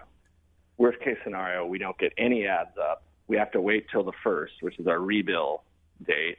[0.77, 3.03] Worst case scenario, we don't get any ads up.
[3.27, 5.61] We have to wait till the first, which is our rebill
[6.05, 6.37] date,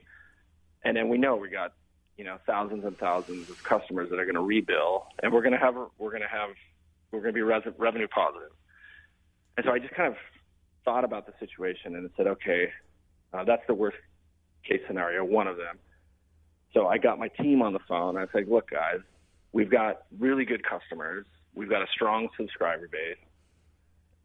[0.84, 1.72] and then we know we got
[2.16, 5.52] you know thousands and thousands of customers that are going to rebill, and we're going
[5.52, 6.50] to have we're going to have
[7.10, 8.50] we're going to be res- revenue positive.
[9.56, 10.18] And so I just kind of
[10.84, 12.70] thought about the situation and said, okay,
[13.32, 13.96] uh, that's the worst
[14.68, 15.78] case scenario, one of them.
[16.72, 18.16] So I got my team on the phone.
[18.16, 19.00] I said, look, guys,
[19.52, 21.26] we've got really good customers.
[21.54, 23.16] We've got a strong subscriber base.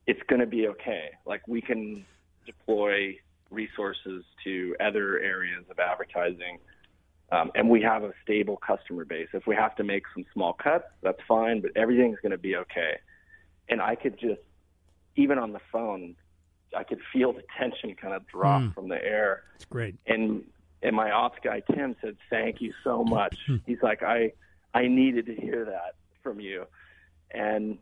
[0.08, 1.12] It's going to be okay.
[1.26, 2.06] Like we can
[2.46, 3.18] deploy
[3.50, 6.58] resources to other areas of advertising.
[7.32, 9.30] Um, and we have a stable customer base.
[9.34, 12.58] If we have to make some small cuts, that's fine, but everything's going to be
[12.58, 12.98] okay.
[13.70, 14.42] And I could just,
[15.16, 16.16] even on the phone,
[16.76, 18.74] I could feel the tension kind of drop mm.
[18.74, 19.44] from the air.
[19.56, 19.96] It's great.
[20.08, 20.44] And
[20.82, 23.58] and my ops guy Tim said, "Thank you so much." Hmm.
[23.66, 24.34] He's like, "I
[24.74, 26.66] I needed to hear that from you,"
[27.32, 27.78] and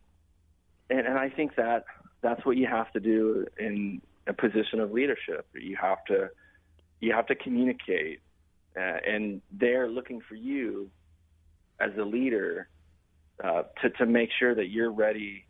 [0.90, 1.86] and and I think that
[2.22, 5.48] that's what you have to do in a position of leadership.
[5.54, 6.30] You have to
[7.00, 8.20] you have to communicate,
[8.76, 10.90] uh, and they're looking for you
[11.80, 12.68] as a leader
[13.44, 15.46] uh, to to make sure that you're ready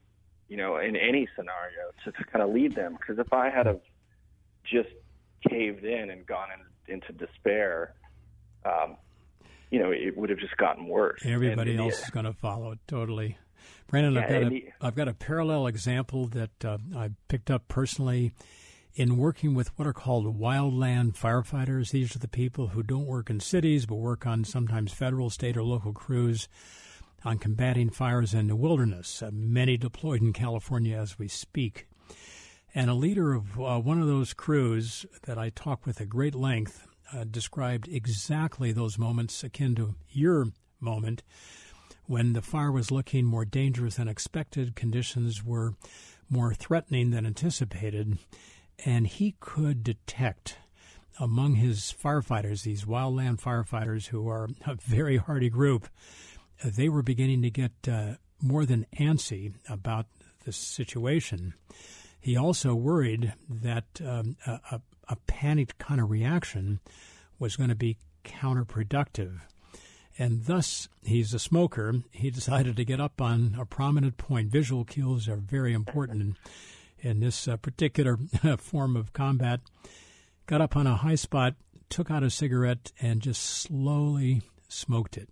[0.49, 2.97] you know, in any scenario to, to kind of lead them.
[2.99, 3.79] Because if I had have
[4.65, 4.89] just
[5.47, 7.93] caved in and gone in, into despair,
[8.65, 8.97] um,
[9.71, 11.21] you know, it would have just gotten worse.
[11.23, 13.37] Everybody and, else is going to follow it totally.
[13.87, 17.49] Brandon, yeah, I've got a the, I've got a parallel example that uh, I picked
[17.49, 18.31] up personally
[18.95, 21.91] in working with what are called wildland firefighters.
[21.91, 25.57] These are the people who don't work in cities but work on sometimes federal, state,
[25.57, 26.47] or local crews
[27.23, 31.88] on combating fires in the wilderness, uh, many deployed in California as we speak.
[32.75, 36.35] And a leader of uh, one of those crews that I talked with at great
[36.35, 40.47] length uh, described exactly those moments akin to your
[40.79, 41.23] moment
[42.09, 45.75] when the fire was looking more dangerous than expected, conditions were
[46.27, 48.17] more threatening than anticipated,
[48.83, 50.57] and he could detect
[51.19, 55.87] among his firefighters, these wildland firefighters who are a very hardy group,
[56.65, 60.07] they were beginning to get uh, more than antsy about
[60.45, 61.53] the situation.
[62.19, 66.79] He also worried that um, a, a, panicked kind of reaction
[67.39, 69.39] was going to be counterproductive.
[70.17, 71.95] And thus, he's a smoker.
[72.11, 74.51] He decided to get up on a prominent point.
[74.51, 76.37] Visual cues are very important in,
[76.99, 78.17] in this uh, particular
[78.57, 79.61] form of combat.
[80.45, 81.55] Got up on a high spot,
[81.89, 85.29] took out a cigarette, and just slowly smoked it.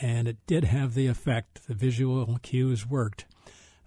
[0.00, 3.26] And it did have the effect, the visual cues worked,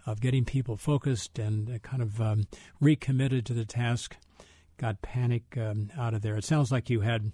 [0.06, 2.48] of getting people focused and kind of um,
[2.80, 4.18] recommitted to the task,
[4.78, 6.36] got panic um, out of there.
[6.36, 7.32] It sounds like you had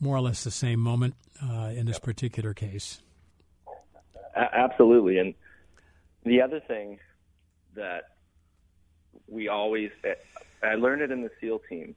[0.00, 3.00] more or less the same moment uh, in this particular case.
[4.36, 5.18] A- absolutely.
[5.18, 5.34] And
[6.24, 6.98] the other thing
[7.74, 8.04] that
[9.28, 9.90] we always,
[10.62, 11.94] I learned it in the SEAL team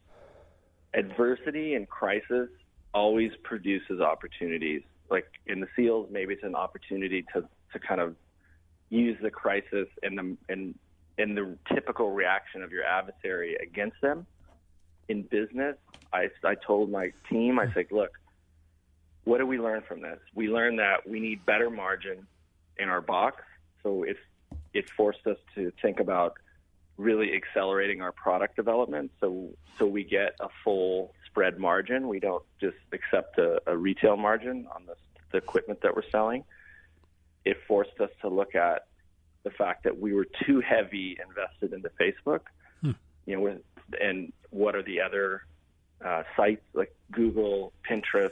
[0.93, 2.49] adversity and crisis
[2.93, 8.15] always produces opportunities like in the SEALs, maybe it's an opportunity to to kind of
[8.89, 10.75] use the crisis and the and
[11.17, 14.25] and the typical reaction of your adversary against them.
[15.09, 15.75] In business,
[16.13, 18.11] I I told my team, I said, look,
[19.23, 20.19] what do we learn from this?
[20.35, 22.27] We learned that we need better margin
[22.77, 23.43] in our box.
[23.83, 24.17] So it
[24.73, 26.37] it forced us to think about
[26.97, 32.07] really accelerating our product development so so we get a full spread margin.
[32.07, 34.95] We don't just accept a, a retail margin on the,
[35.31, 36.43] the equipment that we're selling.
[37.47, 38.87] It forced us to look at
[39.45, 42.41] the fact that we were too heavy invested into Facebook.
[42.81, 42.91] Hmm.
[43.25, 43.57] You know,
[44.01, 45.43] and what are the other
[46.03, 48.31] uh, sites like Google, Pinterest,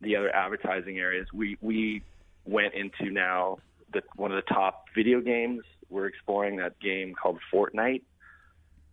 [0.00, 1.26] the other advertising areas?
[1.34, 2.02] We we
[2.46, 3.58] went into now
[3.92, 5.62] the, one of the top video games.
[5.90, 8.00] We're exploring that game called Fortnite,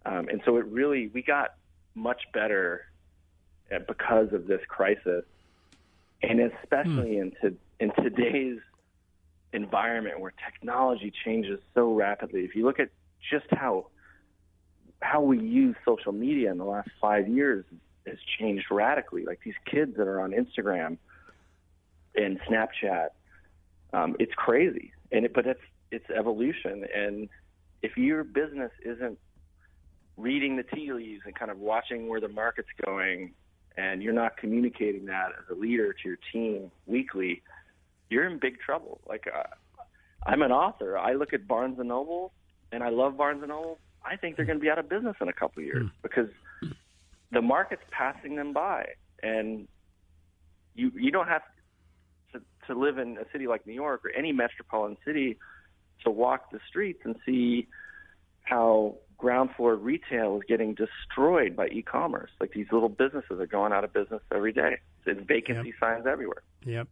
[0.05, 1.53] um, and so it really we got
[1.95, 2.85] much better
[3.87, 5.23] because of this crisis,
[6.21, 7.21] and especially hmm.
[7.21, 8.59] in, to, in today's
[9.53, 12.41] environment where technology changes so rapidly.
[12.41, 12.89] If you look at
[13.31, 13.87] just how
[15.01, 17.65] how we use social media in the last five years
[18.05, 19.23] has changed radically.
[19.23, 20.97] Like these kids that are on Instagram
[22.15, 23.09] and Snapchat,
[23.93, 24.91] um, it's crazy.
[25.11, 26.85] And it, but it's it's evolution.
[26.93, 27.29] And
[27.81, 29.17] if your business isn't
[30.17, 33.33] reading the tea leaves and kind of watching where the market's going
[33.77, 37.41] and you're not communicating that as a leader to your team weekly,
[38.09, 39.01] you're in big trouble.
[39.07, 39.43] Like uh,
[40.25, 40.97] I'm an author.
[40.97, 42.33] I look at Barnes and Noble,
[42.71, 43.79] and I love Barnes and Noble.
[44.03, 45.91] I think they're going to be out of business in a couple of years mm.
[46.01, 46.29] because
[47.31, 48.85] the market's passing them by,
[49.21, 49.67] and
[50.75, 51.41] you you don't have
[52.33, 55.37] to to live in a city like New York or any metropolitan city
[56.03, 57.67] to walk the streets and see
[58.43, 62.31] how ground floor retail is getting destroyed by e-commerce.
[62.39, 64.77] Like these little businesses are going out of business every day.
[65.05, 65.75] There's vacancy yep.
[65.79, 66.41] signs everywhere.
[66.65, 66.87] Yep.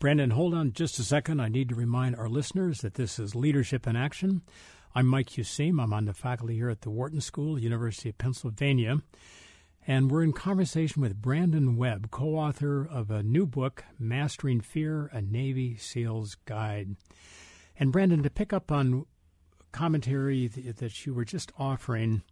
[0.00, 1.40] Brandon, hold on just a second.
[1.40, 4.40] I need to remind our listeners that this is Leadership in Action
[4.94, 5.78] I'm Mike Useem.
[5.78, 9.02] I'm on the faculty here at the Wharton School, University of Pennsylvania.
[9.86, 15.10] And we're in conversation with Brandon Webb, co author of a new book, Mastering Fear
[15.12, 16.96] A Navy SEAL's Guide.
[17.78, 19.04] And Brandon, to pick up on
[19.70, 22.22] commentary that you were just offering,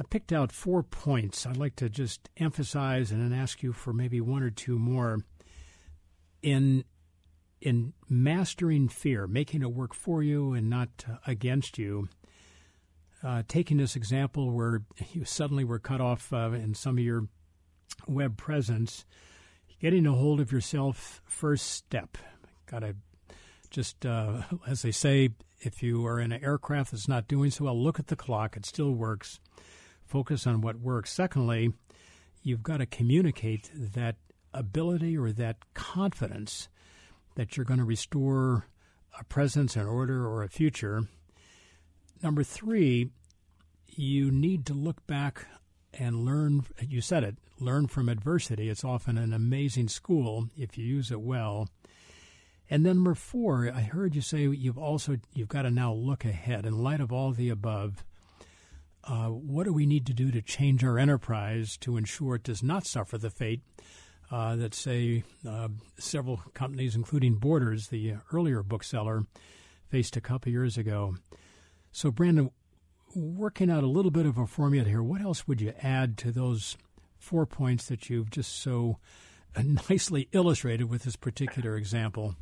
[0.00, 3.92] I picked out four points I'd like to just emphasize and then ask you for
[3.92, 5.20] maybe one or two more.
[6.42, 6.84] In
[7.60, 12.08] in mastering fear, making it work for you and not uh, against you,
[13.22, 14.82] uh, taking this example where
[15.12, 17.28] you suddenly were cut off uh, in some of your
[18.06, 19.04] web presence,
[19.78, 22.16] getting a hold of yourself, first step.
[22.66, 22.96] Got to
[23.70, 25.30] just, uh, as they say,
[25.60, 28.56] if you are in an aircraft that's not doing so well, look at the clock.
[28.56, 29.38] It still works.
[30.06, 31.12] Focus on what works.
[31.12, 31.72] Secondly,
[32.42, 34.16] you've got to communicate that
[34.52, 36.68] ability or that confidence
[37.36, 38.66] that you're going to restore
[39.18, 41.02] a presence, an order, or a future.
[42.22, 43.10] Number three,
[43.88, 45.46] you need to look back
[45.94, 46.64] and learn.
[46.80, 48.68] You said it, learn from adversity.
[48.68, 51.68] It's often an amazing school if you use it well.
[52.68, 56.24] And then number four, I heard you say you've also you've got to now look
[56.24, 58.04] ahead in light of all the above.
[59.02, 62.62] Uh, what do we need to do to change our enterprise to ensure it does
[62.62, 63.62] not suffer the fate
[64.30, 65.68] uh, that, say, uh,
[65.98, 69.24] several companies, including Borders, the earlier bookseller,
[69.88, 71.16] faced a couple years ago.
[71.92, 72.50] So, Brandon,
[73.14, 76.30] working out a little bit of a formula here, what else would you add to
[76.30, 76.76] those
[77.18, 78.98] four points that you've just so
[79.88, 82.36] nicely illustrated with this particular example?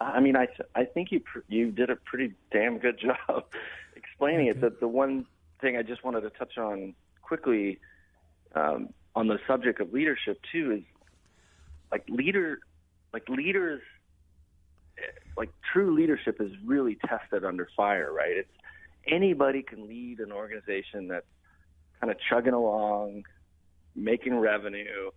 [0.00, 2.98] I mean, I, I think you you did a pretty damn good
[3.28, 3.44] job
[3.96, 4.58] explaining okay.
[4.58, 4.60] it.
[4.60, 5.26] The, the one
[5.60, 7.78] thing I just wanted to touch on quickly
[8.54, 10.82] um, on the subject of leadership too is
[11.90, 12.58] like leader
[13.12, 13.82] like leaders
[15.36, 18.36] like true leadership is really tested under fire right?
[18.36, 18.52] It's
[19.06, 21.26] anybody can lead an organization that's
[22.00, 23.24] kind of chugging along
[23.94, 25.10] making revenue.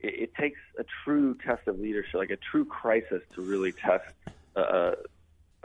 [0.00, 4.04] It, it takes a true test of leadership like a true crisis to really test
[4.56, 4.94] a,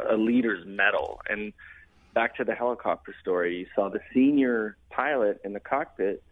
[0.10, 1.22] a leader's mettle.
[1.30, 1.54] And
[2.14, 6.24] back to the helicopter story you saw the senior pilot in the cockpit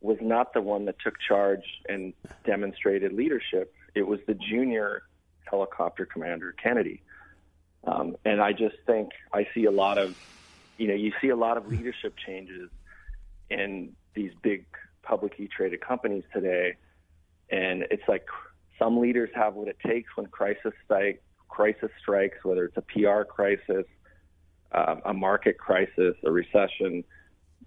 [0.00, 2.12] was not the one that took charge and
[2.44, 3.74] demonstrated leadership.
[3.94, 5.02] It was the junior
[5.44, 7.02] helicopter commander, Kennedy.
[7.84, 10.14] Um, and I just think I see a lot of,
[10.76, 12.70] you know, you see a lot of leadership changes
[13.50, 14.66] in these big
[15.02, 16.76] publicly traded companies today.
[17.50, 18.26] And it's like
[18.78, 23.22] some leaders have what it takes when crisis strike, crisis strikes, whether it's a PR
[23.22, 23.86] crisis,
[24.72, 27.04] um, a market crisis, a recession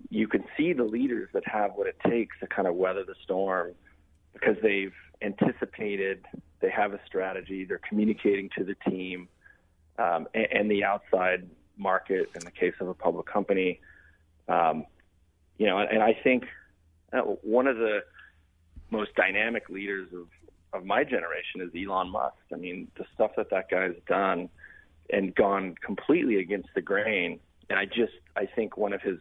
[0.10, 3.16] you can see the leaders that have what it takes to kind of weather the
[3.24, 3.74] storm
[4.34, 6.26] because they've anticipated,
[6.62, 9.28] they have a strategy, they're communicating to the team
[10.00, 11.48] um, and, and, the outside
[11.78, 13.80] market in the case of a public company.
[14.48, 14.86] Um,
[15.58, 16.46] you know, and, and I think
[17.14, 18.00] uh, one of the
[18.90, 20.28] most dynamic leaders of,
[20.74, 22.36] of my generation is Elon Musk.
[22.54, 24.50] I mean, the stuff that that guy's done
[25.12, 27.40] and gone completely against the grain.
[27.70, 29.18] And I just, I think one of his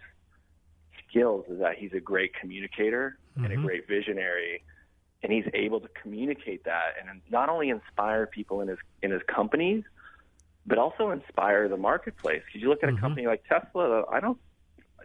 [1.11, 3.45] skills is that he's a great communicator mm-hmm.
[3.45, 3.67] and a mm-hmm.
[3.67, 4.63] great visionary
[5.23, 9.23] and he's able to communicate that and not only inspire people in his in his
[9.27, 9.85] companies
[10.67, 13.01] but also inspire the marketplace because you look at a mm-hmm.
[13.01, 14.39] company like Tesla I don't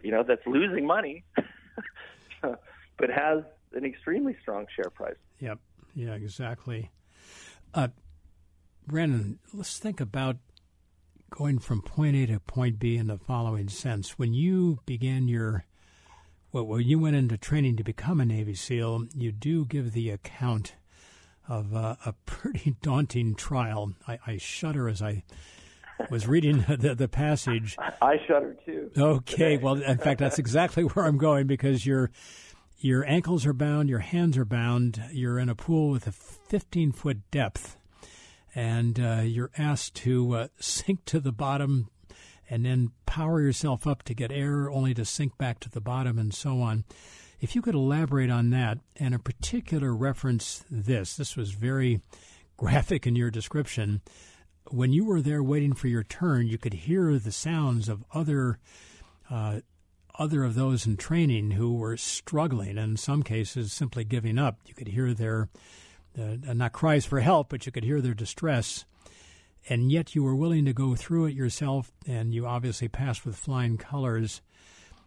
[0.02, 1.24] you know that's losing money
[2.40, 3.42] but has
[3.72, 5.58] an extremely strong share price yep
[5.94, 6.90] yeah exactly
[7.74, 7.88] uh,
[8.86, 10.36] Brandon let's think about
[11.30, 15.64] going from point A to point B in the following sense when you began your
[16.56, 20.08] well, when you went into training to become a Navy SEAL, you do give the
[20.08, 20.74] account
[21.46, 23.92] of uh, a pretty daunting trial.
[24.08, 25.22] I, I, shudder as I
[26.08, 27.76] was reading the, the passage.
[28.00, 28.90] I shudder too.
[28.96, 32.10] Okay, well, in fact, that's exactly where I'm going because your
[32.78, 36.92] your ankles are bound, your hands are bound, you're in a pool with a 15
[36.92, 37.76] foot depth,
[38.54, 41.90] and uh, you're asked to uh, sink to the bottom
[42.48, 46.18] and then power yourself up to get air only to sink back to the bottom
[46.18, 46.84] and so on.
[47.40, 52.00] If you could elaborate on that and a particular reference this, this was very
[52.56, 54.00] graphic in your description.
[54.70, 58.58] When you were there waiting for your turn, you could hear the sounds of other
[59.30, 59.60] uh,
[60.18, 64.58] other of those in training who were struggling, and in some cases simply giving up.
[64.64, 65.50] You could hear their
[66.18, 68.86] uh, not cries for help, but you could hear their distress
[69.68, 73.36] and yet you were willing to go through it yourself, and you obviously passed with
[73.36, 74.42] flying colors.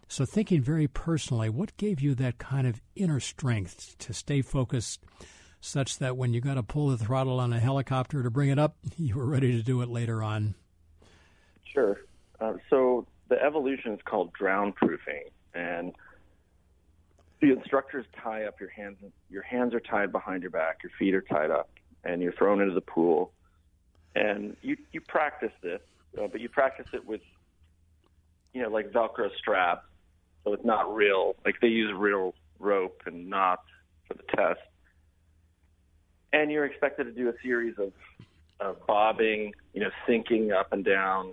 [0.08, 5.00] So, thinking very personally, what gave you that kind of inner strength to stay focused,
[5.60, 8.58] such that when you got to pull the throttle on a helicopter to bring it
[8.58, 10.54] up, you were ready to do it later on?
[11.64, 12.00] Sure.
[12.40, 15.92] Uh, so the evolution is called drown proofing, and
[17.40, 18.98] the instructors tie up your hands.
[19.30, 20.80] Your hands are tied behind your back.
[20.82, 21.70] Your feet are tied up,
[22.04, 23.32] and you're thrown into the pool.
[24.14, 25.80] And you you practice this,
[26.20, 27.20] uh, but you practice it with,
[28.52, 29.86] you know, like Velcro straps,
[30.44, 31.36] so it's not real.
[31.44, 33.62] Like they use real rope and knots
[34.06, 34.60] for the test.
[36.32, 37.92] And you're expected to do a series of,
[38.60, 41.32] of bobbing, you know, sinking up and down.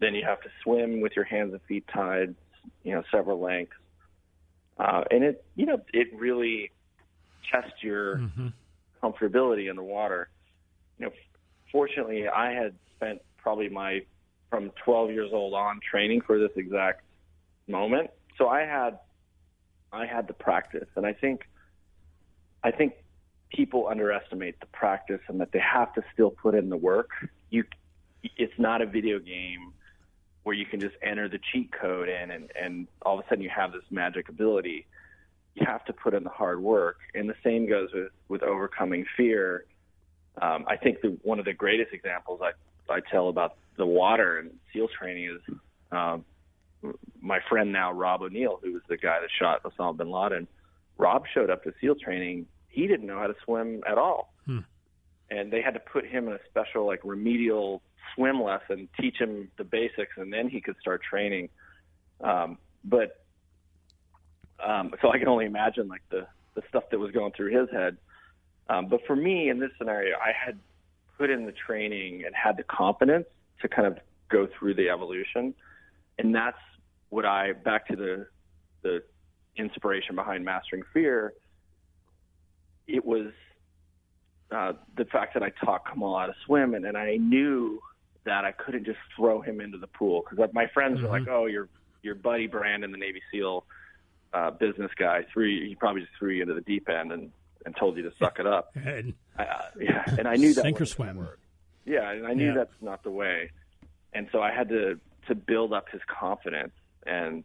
[0.00, 2.34] Then you have to swim with your hands and feet tied,
[2.82, 3.76] you know, several lengths.
[4.78, 6.72] Uh, and it, you know, it really
[7.52, 8.48] tests your mm-hmm.
[9.02, 10.28] comfortability in the water.
[10.98, 11.12] You know,
[11.72, 14.02] fortunately, I had spent probably my
[14.50, 17.02] from 12 years old on training for this exact
[17.66, 18.10] moment.
[18.36, 18.98] So I had
[19.92, 21.48] I had the practice, and I think
[22.62, 22.94] I think
[23.50, 27.10] people underestimate the practice and that they have to still put in the work.
[27.50, 27.64] You,
[28.36, 29.72] it's not a video game
[30.44, 33.42] where you can just enter the cheat code in and, and all of a sudden
[33.44, 34.86] you have this magic ability.
[35.54, 39.04] You have to put in the hard work, and the same goes with with overcoming
[39.16, 39.66] fear.
[40.40, 42.52] Um, I think the, one of the greatest examples I
[42.92, 45.56] I tell about the water and SEAL training is
[45.92, 46.24] um,
[47.20, 50.48] my friend now Rob O'Neill, who was the guy that shot Osama bin Laden.
[50.98, 54.32] Rob showed up to SEAL training he didn't know how to swim at all.
[54.46, 54.60] Hmm.
[55.30, 57.82] And they had to put him in a special like remedial
[58.14, 61.50] swim lesson, teach him the basics, and then he could start training.
[62.20, 63.24] Um, but
[64.64, 67.70] um, so I can only imagine like the the stuff that was going through his
[67.70, 67.96] head.
[68.68, 70.58] Um, but for me in this scenario, I had
[71.18, 73.26] put in the training and had the confidence
[73.60, 73.98] to kind of
[74.30, 75.54] go through the evolution,
[76.18, 76.58] and that's
[77.10, 78.26] what I back to the
[78.82, 79.02] the
[79.56, 81.34] inspiration behind mastering fear
[82.86, 83.28] it was
[84.50, 87.80] uh, the fact that I taught Kamal how to swim, and, and I knew
[88.24, 90.24] that I couldn't just throw him into the pool.
[90.28, 91.06] Because my friends mm-hmm.
[91.06, 91.68] were like, "Oh, your
[92.02, 93.64] your buddy Brandon, the Navy SEAL
[94.34, 97.12] uh, business guy, threw you, he probably just threw you into the deep end.
[97.12, 97.30] And
[97.64, 100.62] and told you to suck it up." and, I, uh, yeah, and I knew that
[100.62, 101.26] sink or swim.
[101.84, 102.54] Yeah, and I knew yeah.
[102.54, 103.50] that's not the way,
[104.12, 104.98] and so I had to
[105.28, 106.72] to build up his confidence
[107.06, 107.44] and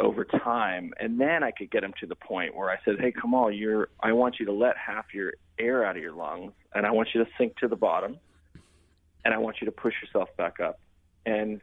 [0.00, 3.12] over time, and then I could get him to the point where I said, "Hey,
[3.12, 3.88] Kamal, you're.
[4.00, 7.10] I want you to let half your air out of your lungs, and I want
[7.14, 8.18] you to sink to the bottom,
[9.24, 10.80] and I want you to push yourself back up."
[11.26, 11.60] And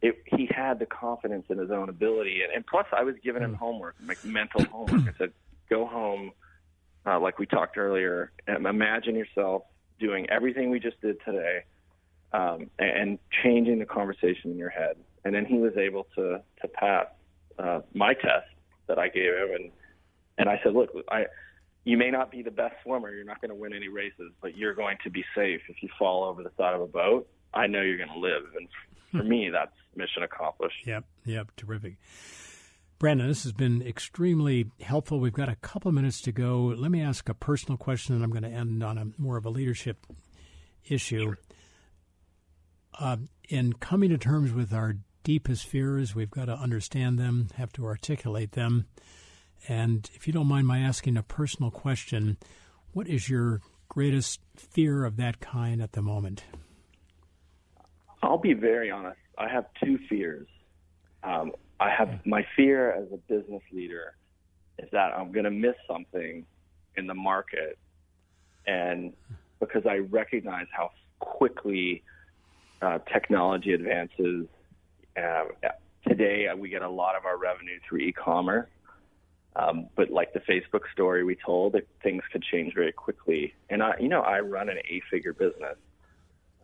[0.00, 3.42] it, he had the confidence in his own ability, and, and plus, I was giving
[3.42, 5.14] him homework, like mental homework.
[5.14, 5.32] I said,
[5.68, 6.32] "Go home,
[7.06, 9.62] uh, like we talked earlier, imagine yourself
[10.00, 11.64] doing everything we just did today."
[12.32, 16.68] Um, and changing the conversation in your head, and then he was able to to
[16.68, 17.06] pass
[17.58, 18.48] uh, my test
[18.88, 19.70] that I gave him, and
[20.38, 21.26] and I said, look, I
[21.84, 24.56] you may not be the best swimmer, you're not going to win any races, but
[24.56, 27.28] you're going to be safe if you fall over the side of a boat.
[27.52, 28.68] I know you're going to live, and
[29.12, 30.86] for me, that's mission accomplished.
[30.86, 31.96] Yep, yep, terrific.
[32.98, 35.20] Brandon, this has been extremely helpful.
[35.20, 36.74] We've got a couple of minutes to go.
[36.76, 39.44] Let me ask a personal question, and I'm going to end on a more of
[39.44, 40.06] a leadership
[40.88, 41.34] issue.
[42.98, 43.16] Uh,
[43.48, 46.14] in coming to terms with our deepest fears.
[46.14, 48.86] We've got to understand them, have to articulate them.
[49.66, 52.36] And if you don't mind my asking a personal question,
[52.92, 56.44] what is your greatest fear of that kind at the moment?
[58.22, 59.18] I'll be very honest.
[59.36, 60.46] I have two fears.
[61.22, 64.14] Um, I have my fear as a business leader
[64.78, 66.44] is that I'm going to miss something
[66.96, 67.78] in the market,
[68.66, 69.12] and
[69.60, 72.02] because I recognize how quickly
[72.82, 74.46] uh, technology advances
[75.16, 75.48] um,
[76.06, 78.68] today, uh, we get a lot of our revenue through e-commerce.
[79.56, 83.54] Um, but like the Facebook story we told, it, things could change very quickly.
[83.70, 85.76] And I, you know, I run an eight-figure business.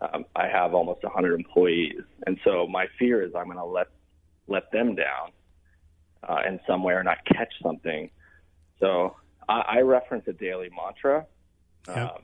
[0.00, 3.88] Um, I have almost 100 employees, and so my fear is I'm going to let
[4.50, 5.30] let them down
[6.28, 8.10] uh, in some way or not catch something.
[8.78, 9.16] So
[9.48, 11.26] I, I reference a daily mantra.
[11.88, 11.96] Yep.
[11.96, 12.22] Um,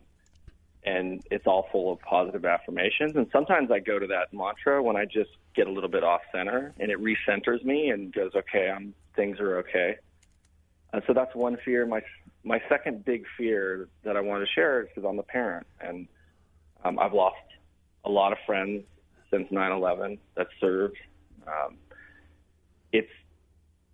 [0.84, 3.16] and it's all full of positive affirmations.
[3.16, 6.20] And sometimes I go to that mantra when I just get a little bit off
[6.32, 9.96] center, and it recenters me and goes, "Okay, I'm things are okay."
[10.92, 11.86] And so that's one fear.
[11.86, 12.02] My
[12.44, 16.06] my second big fear that I want to share is because I'm a parent, and
[16.84, 17.36] um, I've lost
[18.04, 18.84] a lot of friends
[19.30, 20.96] since 9/11 that served.
[21.48, 21.78] Um,
[22.96, 23.10] it's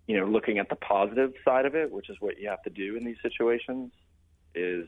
[0.07, 2.69] you know looking at the positive side of it, which is what you have to
[2.69, 3.91] do in these situations,
[4.55, 4.87] is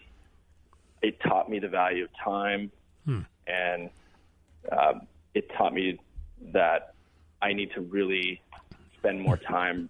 [1.02, 2.72] it taught me the value of time,
[3.06, 3.22] hmm.
[3.48, 3.90] and
[4.72, 5.02] um,
[5.34, 6.00] it taught me
[6.54, 6.94] that
[7.42, 8.42] I need to really
[8.98, 9.90] spend more time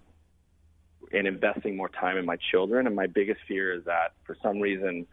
[1.12, 2.86] and investing more time in my children.
[2.86, 5.06] And my biggest fear is that for some reason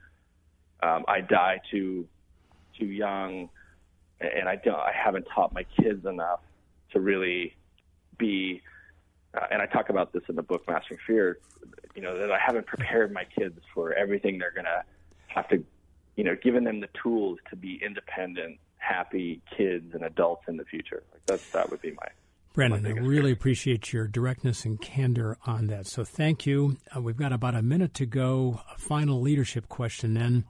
[0.82, 2.08] um, I die too
[2.78, 3.50] too young,
[4.20, 6.42] and I don't, I haven't taught my kids enough
[6.92, 7.56] to really
[8.18, 8.62] be.
[9.34, 11.40] Uh, and I talk about this in the book Mastering Fear.
[11.96, 14.84] You know that I haven't prepared my kids for everything they're gonna
[15.28, 15.64] have to,
[16.16, 20.66] you know, given them the tools to be independent, happy kids and adults in the
[20.66, 21.04] future.
[21.12, 22.08] Like that's that would be my
[22.54, 25.88] Brandon, I really appreciate your directness and candor on that.
[25.88, 26.78] So thank you.
[26.96, 28.62] Uh, we've got about a minute to go.
[28.72, 30.46] A final leadership question then.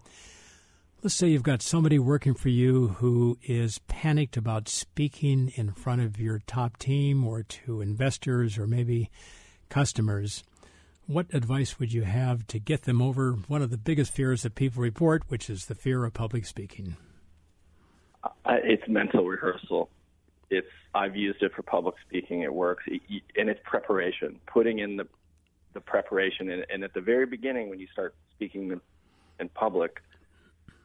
[1.03, 5.99] Let's say you've got somebody working for you who is panicked about speaking in front
[5.99, 9.09] of your top team or to investors or maybe
[9.67, 10.45] customers.
[11.05, 14.55] What advice would you have to get them over one of the biggest fears that
[14.55, 16.95] people report, which is the fear of public speaking?
[18.23, 18.29] Uh,
[18.63, 19.89] it's mental rehearsal.
[20.49, 22.43] It's I've used it for public speaking.
[22.43, 24.39] It works, and it's preparation.
[24.47, 25.07] Putting in the
[25.73, 28.79] the preparation, and, and at the very beginning, when you start speaking
[29.41, 29.99] in public,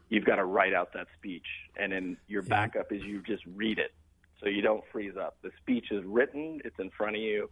[0.09, 1.47] you've got to write out that speech,
[1.77, 2.49] and then your yeah.
[2.49, 3.93] backup is you just read it,
[4.41, 5.37] so you don't freeze up.
[5.43, 7.51] The speech is written; it's in front of you,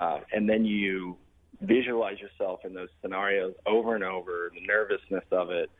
[0.00, 1.16] uh, and then you
[1.60, 5.70] visualize yourself in those scenarios over and over, the nervousness of it,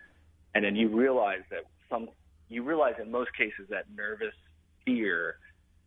[0.54, 2.08] and then you realize that some
[2.48, 4.34] you realize in most cases that nervous
[4.84, 5.38] fear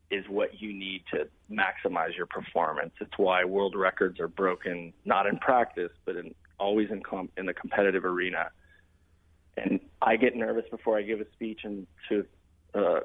[0.10, 2.92] is what you need to maximize your performance.
[3.02, 7.46] It's why world records are broken, not in practice, but in, always in, com- in
[7.46, 8.50] the competitive arena
[9.58, 12.26] and I get nervous before I give a speech and to
[12.74, 13.00] uh,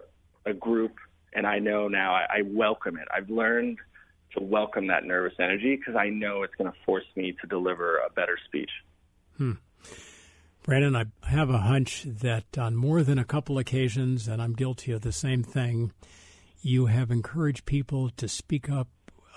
[0.44, 0.96] a group,
[1.32, 3.08] and I know now I, I welcome it.
[3.14, 3.78] I've learned
[4.36, 7.98] to welcome that nervous energy because I know it's going to force me to deliver
[7.98, 8.70] a better speech.
[9.36, 9.52] Hmm.
[10.62, 14.92] Brandon, I have a hunch that on more than a couple occasions, and I'm guilty
[14.92, 15.92] of the same thing,
[16.60, 18.88] you have encouraged people to speak up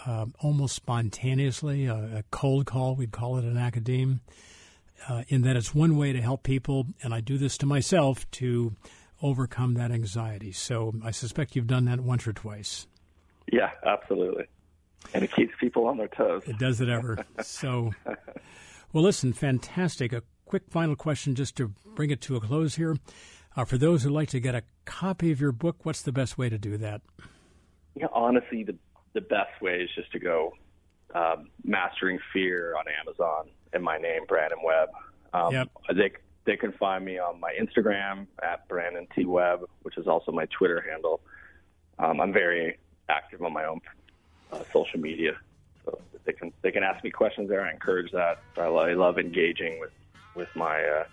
[0.06, 4.22] uh, almost spontaneously, a, a, cold call, we'd call it an academe
[5.08, 8.30] uh, in that it's one way to help people, and I do this to myself
[8.32, 8.76] to
[9.22, 10.52] overcome that anxiety.
[10.52, 12.88] So I suspect you've done that once or twice.
[13.52, 14.46] Yeah, absolutely.
[15.14, 16.44] And it keeps people on their toes.
[16.48, 17.26] It does it ever.
[17.42, 17.92] so,
[18.94, 20.14] well, listen, fantastic.
[20.14, 22.98] A quick final question just to bring it to a close here.
[23.56, 26.38] Uh, for those who'd like to get a copy of your book, what's the best
[26.38, 27.02] way to do that?
[27.96, 28.76] Yeah, honestly, the
[29.14, 30.52] the best way is just to go
[31.16, 34.90] um, Mastering Fear on Amazon and my name, Brandon Webb.
[35.34, 35.70] Um, yep.
[35.94, 36.12] They
[36.46, 40.46] they can find me on my Instagram at Brandon T Webb, which is also my
[40.46, 41.22] Twitter handle.
[42.00, 42.78] Um, I'm very
[43.10, 43.82] active on my own
[44.52, 45.34] uh, social media,
[45.84, 47.62] so they can they can ask me questions there.
[47.62, 48.40] I encourage that.
[48.58, 49.92] I, I love engaging with
[50.36, 51.04] with my uh,